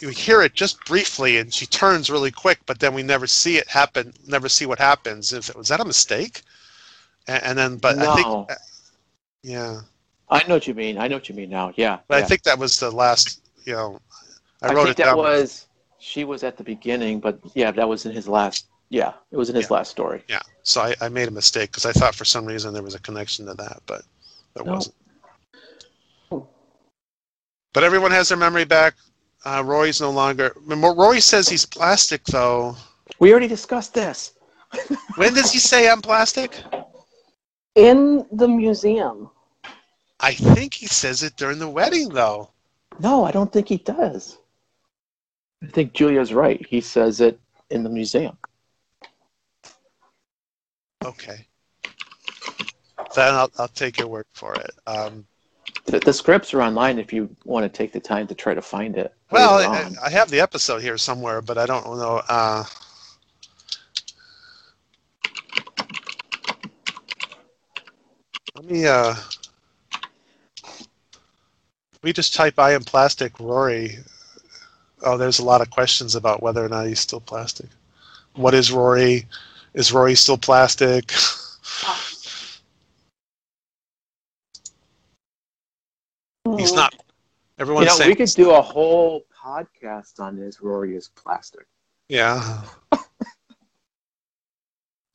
You 0.00 0.08
hear 0.08 0.42
it 0.42 0.54
just 0.54 0.84
briefly, 0.84 1.38
and 1.38 1.52
she 1.52 1.66
turns 1.66 2.10
really 2.10 2.30
quick, 2.30 2.58
but 2.66 2.80
then 2.80 2.92
we 2.92 3.02
never 3.02 3.26
see 3.26 3.56
it 3.56 3.68
happen. 3.68 4.12
Never 4.26 4.48
see 4.48 4.66
what 4.66 4.78
happens. 4.78 5.32
If 5.32 5.54
was 5.56 5.68
that 5.68 5.80
a 5.80 5.84
mistake? 5.84 6.42
And, 7.28 7.42
and 7.44 7.58
then, 7.58 7.76
but 7.76 7.98
I 7.98 8.14
think, 8.14 8.50
yeah, 9.42 9.80
I 10.28 10.46
know 10.46 10.54
what 10.54 10.66
you 10.66 10.74
mean. 10.74 10.98
I 10.98 11.08
know 11.08 11.16
what 11.16 11.28
you 11.28 11.34
mean 11.34 11.50
now. 11.50 11.72
Yeah. 11.76 11.98
but 12.08 12.18
yeah. 12.18 12.24
I 12.24 12.28
think 12.28 12.42
that 12.42 12.58
was 12.58 12.78
the 12.78 12.90
last. 12.90 13.40
You 13.64 13.72
know, 13.74 13.98
I 14.62 14.68
I 14.68 14.74
wrote 14.74 14.84
think 14.84 14.98
it 15.00 15.02
that 15.02 15.06
down. 15.06 15.16
was 15.18 15.66
she 15.98 16.24
was 16.24 16.44
at 16.44 16.56
the 16.56 16.64
beginning, 16.64 17.20
but 17.20 17.38
yeah, 17.54 17.70
that 17.72 17.88
was 17.88 18.06
in 18.06 18.12
his 18.12 18.28
last. 18.28 18.66
Yeah, 18.88 19.14
it 19.32 19.36
was 19.36 19.50
in 19.50 19.56
his 19.56 19.68
Yeah. 19.68 19.74
last 19.78 19.90
story. 19.90 20.22
Yeah, 20.28 20.40
so 20.62 20.80
I, 20.80 20.94
I 21.00 21.08
made 21.08 21.26
a 21.26 21.32
mistake 21.32 21.70
because 21.72 21.84
I 21.86 21.92
thought 21.92 22.14
for 22.14 22.24
some 22.24 22.46
reason 22.46 22.72
there 22.72 22.82
was 22.84 22.94
a 22.94 23.00
connection 23.00 23.46
to 23.46 23.54
that, 23.54 23.82
but 23.86 24.02
there 24.54 24.64
No. 24.64 24.74
wasn't. 24.74 24.94
But 27.72 27.84
everyone 27.84 28.10
has 28.12 28.28
their 28.28 28.38
memory 28.38 28.64
back. 28.64 28.94
Uh, 29.44 29.62
Roy's 29.64 30.00
no 30.00 30.10
longer. 30.10 30.52
Roy 30.66 31.18
says 31.18 31.48
he's 31.48 31.66
plastic, 31.66 32.24
though. 32.24 32.76
We 33.18 33.30
already 33.30 33.48
discussed 33.48 33.92
this. 33.94 34.32
When 35.16 35.34
does 35.34 35.52
he 35.52 35.58
say 35.58 35.88
I'm 35.88 36.00
plastic? 36.02 36.62
In 37.76 38.26
the 38.32 38.48
museum. 38.48 39.30
I 40.18 40.32
think 40.32 40.74
he 40.74 40.86
says 40.86 41.22
it 41.22 41.36
during 41.36 41.58
the 41.58 41.68
wedding, 41.68 42.08
though. 42.08 42.50
No, 42.98 43.24
I 43.24 43.30
don't 43.30 43.52
think 43.52 43.68
he 43.68 43.76
does. 43.76 44.38
I 45.62 45.66
think 45.66 45.92
Julia's 45.92 46.32
right. 46.32 46.64
He 46.66 46.80
says 46.80 47.20
it 47.20 47.38
in 47.70 47.82
the 47.82 47.90
museum. 47.90 48.36
Okay. 51.04 51.46
Then 53.14 53.34
I'll, 53.34 53.50
I'll 53.58 53.68
take 53.68 53.98
your 53.98 54.08
word 54.08 54.26
for 54.32 54.54
it. 54.54 54.70
Um, 54.86 55.26
The, 55.84 56.00
the 56.00 56.12
scripts 56.12 56.52
are 56.54 56.62
online 56.62 56.98
if 56.98 57.12
you 57.12 57.28
want 57.44 57.64
to 57.64 57.68
take 57.68 57.92
the 57.92 58.00
time 58.00 58.26
to 58.28 58.34
try 58.34 58.54
to 58.54 58.62
find 58.62 58.96
it. 58.96 59.14
well, 59.30 59.58
I. 59.60 59.90
I 60.04 60.10
have 60.10 60.30
the 60.30 60.40
episode 60.40 60.80
here 60.82 60.98
somewhere, 60.98 61.42
but 61.42 61.58
I 61.58 61.66
don't 61.66 61.84
know. 61.84 62.22
Uh, 62.28 62.64
let 68.56 68.64
me. 68.64 68.86
Uh, 68.86 69.14
we 72.02 72.12
just 72.12 72.34
type 72.34 72.58
"I 72.58 72.72
am 72.72 72.82
plastic, 72.82 73.38
Rory." 73.38 73.98
Oh, 75.02 75.18
there's 75.18 75.38
a 75.38 75.44
lot 75.44 75.60
of 75.60 75.70
questions 75.70 76.14
about 76.14 76.42
whether 76.42 76.64
or 76.64 76.68
not 76.68 76.86
he's 76.86 77.00
still 77.00 77.20
plastic. 77.20 77.66
What 78.34 78.54
is 78.54 78.72
Rory? 78.72 79.26
Is 79.74 79.92
Rory 79.92 80.14
still 80.14 80.38
plastic? 80.38 81.12
He's 86.56 86.72
not. 86.72 86.94
you 86.94 87.00
Everyone's 87.58 87.88
know, 87.88 87.96
saying. 87.96 88.10
we 88.10 88.14
could 88.14 88.28
do 88.30 88.52
a 88.52 88.62
whole 88.62 89.26
podcast 89.44 90.20
on 90.20 90.36
this. 90.36 90.62
Rory 90.62 90.96
is 90.96 91.08
plastic. 91.08 91.66
Yeah. 92.08 92.62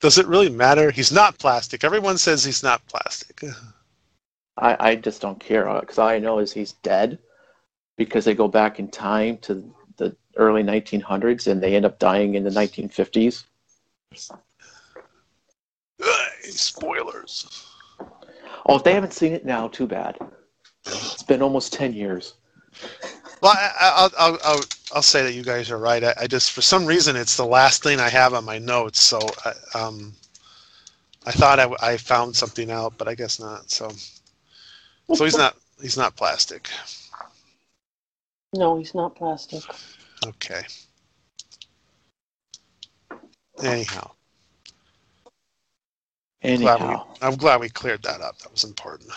Does 0.02 0.18
it 0.18 0.26
really 0.26 0.50
matter? 0.50 0.90
He's 0.90 1.12
not 1.12 1.38
plastic. 1.38 1.84
Everyone 1.84 2.18
says 2.18 2.44
he's 2.44 2.64
not 2.64 2.84
plastic. 2.88 3.44
I, 4.58 4.76
I 4.80 4.96
just 4.96 5.22
don't 5.22 5.38
care 5.38 5.68
uh, 5.68 5.80
because 5.80 5.96
all 5.96 6.08
I 6.08 6.18
know 6.18 6.40
is 6.40 6.52
he's 6.52 6.72
dead 6.72 7.20
because 7.96 8.24
they 8.24 8.34
go 8.34 8.48
back 8.48 8.80
in 8.80 8.88
time 8.88 9.38
to 9.38 9.72
the 9.98 10.16
early 10.36 10.64
1900s 10.64 11.46
and 11.46 11.62
they 11.62 11.76
end 11.76 11.84
up 11.84 12.00
dying 12.00 12.34
in 12.34 12.42
the 12.42 12.50
1950s. 12.50 13.44
Spoilers. 16.42 17.64
Oh, 18.66 18.76
if 18.76 18.82
they 18.82 18.94
haven't 18.94 19.12
seen 19.12 19.32
it 19.32 19.46
now, 19.46 19.68
too 19.68 19.86
bad. 19.86 20.18
It's 20.84 21.22
been 21.22 21.42
almost 21.42 21.72
10 21.74 21.92
years. 21.92 22.34
Well, 23.40 23.54
I, 23.56 24.10
will 24.52 24.62
I'll, 24.92 24.98
I'll, 24.98 24.98
I'll 24.98 25.02
say 25.02 25.22
that 25.22 25.34
you 25.34 25.42
guys 25.42 25.70
are 25.70 25.78
right. 25.78 26.04
I, 26.04 26.14
I, 26.22 26.26
just, 26.26 26.52
for 26.52 26.62
some 26.62 26.86
reason, 26.86 27.16
it's 27.16 27.36
the 27.36 27.46
last 27.46 27.82
thing 27.82 28.00
I 28.00 28.08
have 28.08 28.34
on 28.34 28.44
my 28.44 28.58
notes. 28.58 29.00
So 29.00 29.20
I, 29.44 29.78
um, 29.78 30.12
I 31.26 31.32
thought 31.32 31.60
I, 31.60 31.92
I 31.92 31.96
found 31.96 32.36
something 32.36 32.70
out, 32.70 32.98
but 32.98 33.08
I 33.08 33.14
guess 33.14 33.40
not. 33.40 33.70
So, 33.70 33.90
so 35.14 35.24
he's 35.24 35.36
not, 35.36 35.56
he's 35.80 35.96
not 35.96 36.16
plastic. 36.16 36.68
No, 38.52 38.78
he's 38.78 38.94
not 38.94 39.14
plastic. 39.16 39.62
Okay. 40.26 40.62
Anyhow. 43.62 44.10
Anyhow. 46.42 46.76
Glad 46.76 46.88
we, 46.88 47.26
I'm 47.26 47.36
glad 47.36 47.60
we 47.60 47.68
cleared 47.68 48.02
that 48.02 48.20
up. 48.20 48.38
That 48.38 48.52
was 48.52 48.64
important. 48.64 49.10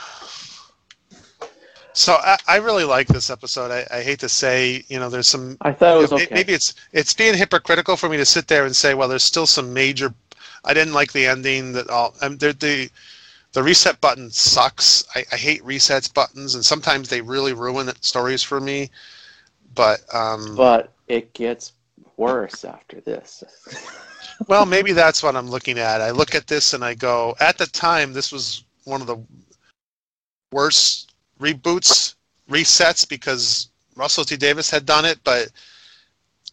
So 1.95 2.15
I, 2.15 2.37
I 2.45 2.57
really 2.57 2.83
like 2.83 3.07
this 3.07 3.29
episode. 3.29 3.71
I, 3.71 3.87
I, 3.89 4.01
hate 4.01 4.19
to 4.19 4.27
say, 4.27 4.83
you 4.89 4.99
know, 4.99 5.09
there's 5.09 5.29
some. 5.29 5.57
I 5.61 5.71
thought 5.71 5.95
it 5.95 6.01
was 6.01 6.11
you 6.11 6.17
know, 6.17 6.23
okay. 6.23 6.35
Maybe 6.35 6.51
it's 6.51 6.73
it's 6.91 7.13
being 7.13 7.33
hypocritical 7.33 7.95
for 7.95 8.09
me 8.09 8.17
to 8.17 8.25
sit 8.25 8.49
there 8.49 8.65
and 8.65 8.75
say, 8.75 8.93
well, 8.93 9.07
there's 9.07 9.23
still 9.23 9.45
some 9.45 9.73
major. 9.73 10.13
I 10.65 10.73
didn't 10.73 10.93
like 10.93 11.13
the 11.13 11.25
ending. 11.25 11.71
That 11.71 11.89
all. 11.89 12.13
Um, 12.21 12.37
the 12.37 12.89
the 13.53 13.63
reset 13.63 14.01
button 14.01 14.29
sucks. 14.29 15.05
I, 15.15 15.23
I 15.31 15.37
hate 15.37 15.63
resets 15.63 16.13
buttons, 16.13 16.53
and 16.53 16.65
sometimes 16.65 17.07
they 17.07 17.21
really 17.21 17.53
ruin 17.53 17.89
stories 18.01 18.43
for 18.43 18.59
me. 18.59 18.89
But 19.73 20.01
um, 20.13 20.57
but 20.57 20.91
it 21.07 21.31
gets 21.33 21.71
worse 22.17 22.65
after 22.65 22.99
this. 22.99 23.41
well, 24.49 24.65
maybe 24.65 24.91
that's 24.91 25.23
what 25.23 25.37
I'm 25.37 25.49
looking 25.49 25.79
at. 25.79 26.01
I 26.01 26.11
look 26.11 26.35
at 26.35 26.47
this 26.47 26.73
and 26.73 26.83
I 26.83 26.93
go, 26.93 27.35
at 27.39 27.57
the 27.57 27.67
time, 27.67 28.11
this 28.11 28.33
was 28.33 28.65
one 28.83 28.99
of 28.99 29.07
the 29.07 29.17
worst 30.51 31.04
reboots, 31.39 32.15
resets 32.49 33.07
because 33.07 33.69
Russell 33.95 34.25
T 34.25 34.37
Davies 34.37 34.69
had 34.69 34.85
done 34.85 35.05
it, 35.05 35.19
but 35.23 35.49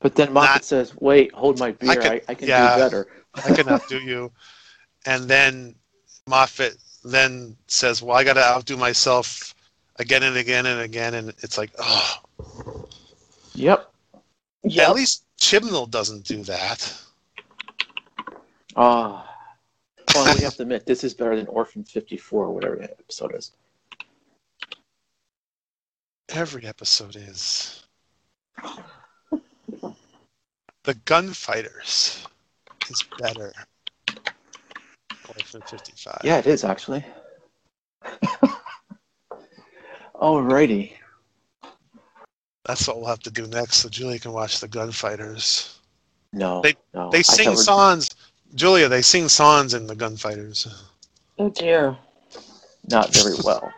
but 0.01 0.15
then 0.15 0.33
Moffat 0.33 0.55
not, 0.55 0.65
says, 0.65 0.95
"Wait, 1.01 1.33
hold 1.33 1.59
my 1.59 1.73
beer. 1.73 1.91
I, 1.91 1.95
could, 1.95 2.13
I, 2.13 2.21
I 2.29 2.35
can 2.35 2.49
yeah, 2.49 2.75
do 2.75 2.83
better. 2.83 3.07
I 3.35 3.55
can 3.55 3.69
outdo 3.73 3.99
you." 3.99 4.33
And 5.07 5.29
then 5.29 5.75
Moffat 6.27 6.77
then 7.05 7.57
says, 7.67 8.03
"Well, 8.03 8.17
I 8.17 8.25
got 8.25 8.35
to 8.35 8.45
outdo 8.45 8.77
myself 8.77 9.55
again 9.97 10.23
and 10.23 10.37
again 10.37 10.67
and 10.67 10.81
again," 10.81 11.15
and 11.15 11.29
it's 11.39 11.59
like, 11.59 11.71
oh. 11.79 12.19
Yep. 13.55 13.93
yep. 14.65 14.89
At 14.89 14.95
least 14.95 15.25
Chibnall 15.39 15.91
doesn't 15.91 16.25
do 16.25 16.43
that. 16.45 16.95
Ah. 18.77 19.29
Oh. 19.29 19.29
Well, 20.15 20.35
we 20.35 20.43
have 20.43 20.57
to 20.57 20.63
admit, 20.63 20.85
this 20.85 21.05
is 21.05 21.15
better 21.15 21.37
than 21.37 21.47
Orphan 21.47 21.85
54, 21.85 22.47
or 22.47 22.53
whatever 22.53 22.77
that 22.77 22.97
episode 22.99 23.35
is. 23.35 23.53
Every 26.35 26.67
episode 26.67 27.15
is. 27.17 27.85
The 30.85 30.95
Gunfighters 31.05 32.27
is 32.91 33.05
better. 33.19 33.53
Orphan 35.29 35.63
55. 35.63 36.21
Yeah, 36.25 36.39
it 36.39 36.47
is 36.47 36.65
actually. 36.65 37.05
Alrighty. 40.15 40.93
That's 42.65 42.89
what 42.89 42.97
we'll 42.97 43.09
have 43.09 43.21
to 43.21 43.31
do 43.31 43.47
next, 43.49 43.77
so 43.77 43.89
Julia 43.89 44.19
can 44.19 44.33
watch 44.33 44.61
the 44.61 44.69
Gunfighters. 44.69 45.79
No, 46.33 46.63
they 46.63 46.75
no, 46.95 47.11
they 47.11 47.23
sing 47.23 47.47
covered... 47.47 47.59
songs. 47.59 48.09
Julia, 48.55 48.89
they 48.89 49.03
sing 49.03 49.29
songs 49.29 49.75
in 49.75 49.87
the 49.87 49.95
Gunfighters. 49.95 50.67
Oh 51.39 51.51
dear. 51.51 51.97
Not 52.89 53.15
very 53.15 53.35
well. 53.45 53.73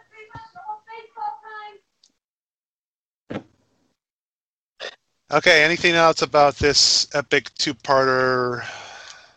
Okay, 5.34 5.64
anything 5.64 5.96
else 5.96 6.22
about 6.22 6.54
this 6.54 7.08
epic 7.12 7.50
two-parter? 7.58 8.64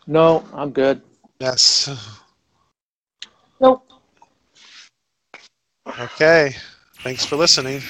No, 0.06 0.44
I'm 0.54 0.70
good. 0.70 1.02
Yes. 1.40 1.90
Nope. 3.60 3.84
Okay. 5.98 6.54
Thanks 7.02 7.24
for 7.24 7.34
listening. 7.34 7.82